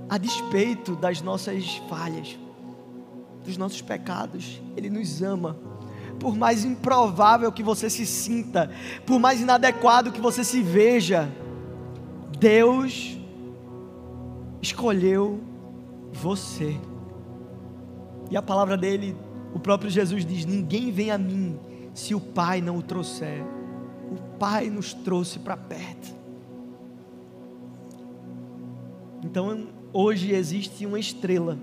a 0.09 0.17
despeito 0.17 0.95
das 0.95 1.21
nossas 1.21 1.77
falhas, 1.89 2.37
dos 3.45 3.57
nossos 3.57 3.81
pecados. 3.81 4.61
Ele 4.75 4.89
nos 4.89 5.21
ama. 5.21 5.57
Por 6.19 6.35
mais 6.35 6.65
improvável 6.65 7.51
que 7.51 7.61
você 7.61 7.89
se 7.89 8.05
sinta, 8.05 8.71
por 9.05 9.19
mais 9.19 9.39
inadequado 9.39 10.11
que 10.11 10.19
você 10.21 10.43
se 10.43 10.63
veja, 10.63 11.29
Deus 12.39 13.17
escolheu 14.61 15.39
você. 16.21 16.77
E 18.29 18.35
a 18.35 18.41
palavra 18.41 18.75
dele, 18.75 19.15
o 19.53 19.59
próprio 19.59 19.89
Jesus 19.89 20.25
diz: 20.25 20.45
Ninguém 20.45 20.91
vem 20.91 21.11
a 21.11 21.17
mim 21.17 21.57
se 21.93 22.13
o 22.13 22.19
Pai 22.19 22.61
não 22.61 22.77
o 22.77 22.81
trouxer. 22.81 23.43
O 24.11 24.37
Pai 24.37 24.69
nos 24.69 24.93
trouxe 24.93 25.39
para 25.39 25.55
perto. 25.55 26.15
Então, 29.23 29.67
hoje 29.91 30.31
existe 30.31 30.85
uma 30.85 30.99
estrela 30.99 31.57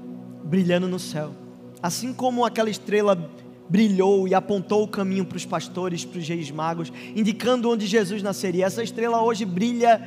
brilhando 0.44 0.88
no 0.88 0.98
céu. 0.98 1.30
Assim 1.82 2.12
como 2.12 2.44
aquela 2.44 2.70
estrela 2.70 3.30
brilhou 3.68 4.28
e 4.28 4.34
apontou 4.34 4.82
o 4.82 4.88
caminho 4.88 5.24
para 5.24 5.36
os 5.36 5.46
pastores, 5.46 6.04
para 6.04 6.18
os 6.18 6.28
reis 6.28 6.50
magos, 6.50 6.92
indicando 7.14 7.70
onde 7.70 7.86
Jesus 7.86 8.22
nasceria. 8.22 8.66
Essa 8.66 8.82
estrela 8.82 9.22
hoje 9.22 9.44
brilha 9.44 10.02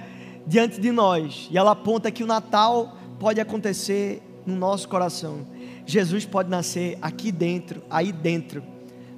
diante 0.45 0.79
de 0.79 0.91
nós 0.91 1.47
e 1.51 1.57
ela 1.57 1.71
aponta 1.71 2.11
que 2.11 2.23
o 2.23 2.27
Natal 2.27 2.97
pode 3.19 3.41
acontecer 3.41 4.21
no 4.47 4.55
nosso 4.55 4.87
coração. 4.87 5.45
Jesus 5.85 6.25
pode 6.25 6.49
nascer 6.49 6.97
aqui 7.01 7.31
dentro, 7.31 7.83
aí 7.89 8.11
dentro. 8.11 8.63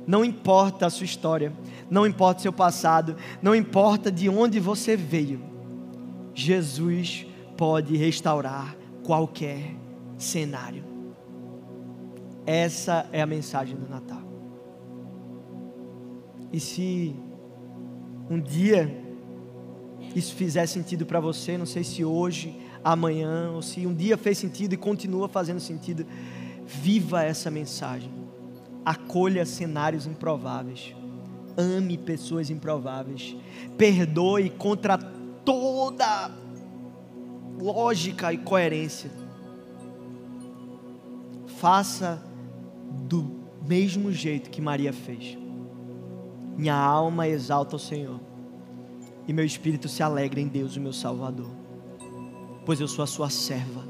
Não 0.06 0.26
importa 0.26 0.88
a 0.88 0.90
sua 0.90 1.06
história, 1.06 1.54
não 1.90 2.06
importa 2.06 2.40
o 2.40 2.42
seu 2.42 2.52
passado, 2.52 3.16
não 3.42 3.56
importa 3.56 4.12
de 4.12 4.28
onde 4.28 4.60
você 4.60 4.98
veio. 4.98 5.40
Jesus 6.34 7.28
pode 7.56 7.96
restaurar 7.96 8.76
qualquer 9.04 9.76
cenário. 10.18 10.84
Essa 12.46 13.08
é 13.12 13.22
a 13.22 13.28
mensagem 13.28 13.76
do 13.76 13.88
Natal. 13.88 14.24
E 16.52 16.60
se 16.60 17.16
um 18.30 18.40
dia 18.40 19.06
isso 20.16 20.34
fizer 20.34 20.66
sentido 20.66 21.06
para 21.06 21.20
você, 21.20 21.58
não 21.58 21.66
sei 21.66 21.84
se 21.84 22.04
hoje, 22.04 22.58
amanhã, 22.84 23.52
ou 23.52 23.62
se 23.62 23.86
um 23.86 23.94
dia 23.94 24.18
fez 24.18 24.38
sentido 24.38 24.74
e 24.74 24.78
continua 24.78 25.28
fazendo 25.28 25.60
sentido, 25.60 26.06
viva 26.66 27.24
essa 27.24 27.50
mensagem. 27.50 28.12
Acolha 28.86 29.46
cenários 29.46 30.06
improváveis. 30.06 30.96
Ame 31.58 31.98
pessoas 31.98 32.50
improváveis. 32.50 33.36
Perdoe 33.78 34.50
contra 34.50 34.98
toda 34.98 36.32
lógica 37.60 38.32
e 38.32 38.38
coerência. 38.38 39.12
Faça 41.58 42.24
do 43.08 43.40
mesmo 43.68 44.12
jeito 44.12 44.50
que 44.50 44.62
Maria 44.62 44.94
fez. 44.94 45.38
Minha 46.58 46.76
alma 46.76 47.28
exalta 47.28 47.76
o 47.76 47.80
Senhor, 47.80 48.20
e 49.26 49.32
meu 49.32 49.46
espírito 49.46 49.88
se 49.88 50.04
alegra 50.04 50.42
em 50.42 50.48
Deus, 50.48 50.76
o 50.76 50.82
meu 50.82 50.92
Salvador, 50.92 51.50
pois 52.66 52.80
eu 52.80 52.88
sou 52.88 53.04
a 53.04 53.08
sua 53.08 53.30
serva. 53.30 53.84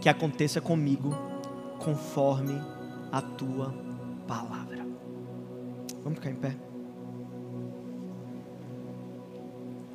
Que 0.00 0.08
aconteça 0.08 0.60
comigo 0.60 1.14
conforme 1.78 2.54
a 3.10 3.20
tua 3.20 3.74
palavra. 4.26 4.86
Vamos 6.02 6.18
ficar 6.18 6.30
em 6.30 6.36
pé? 6.36 6.67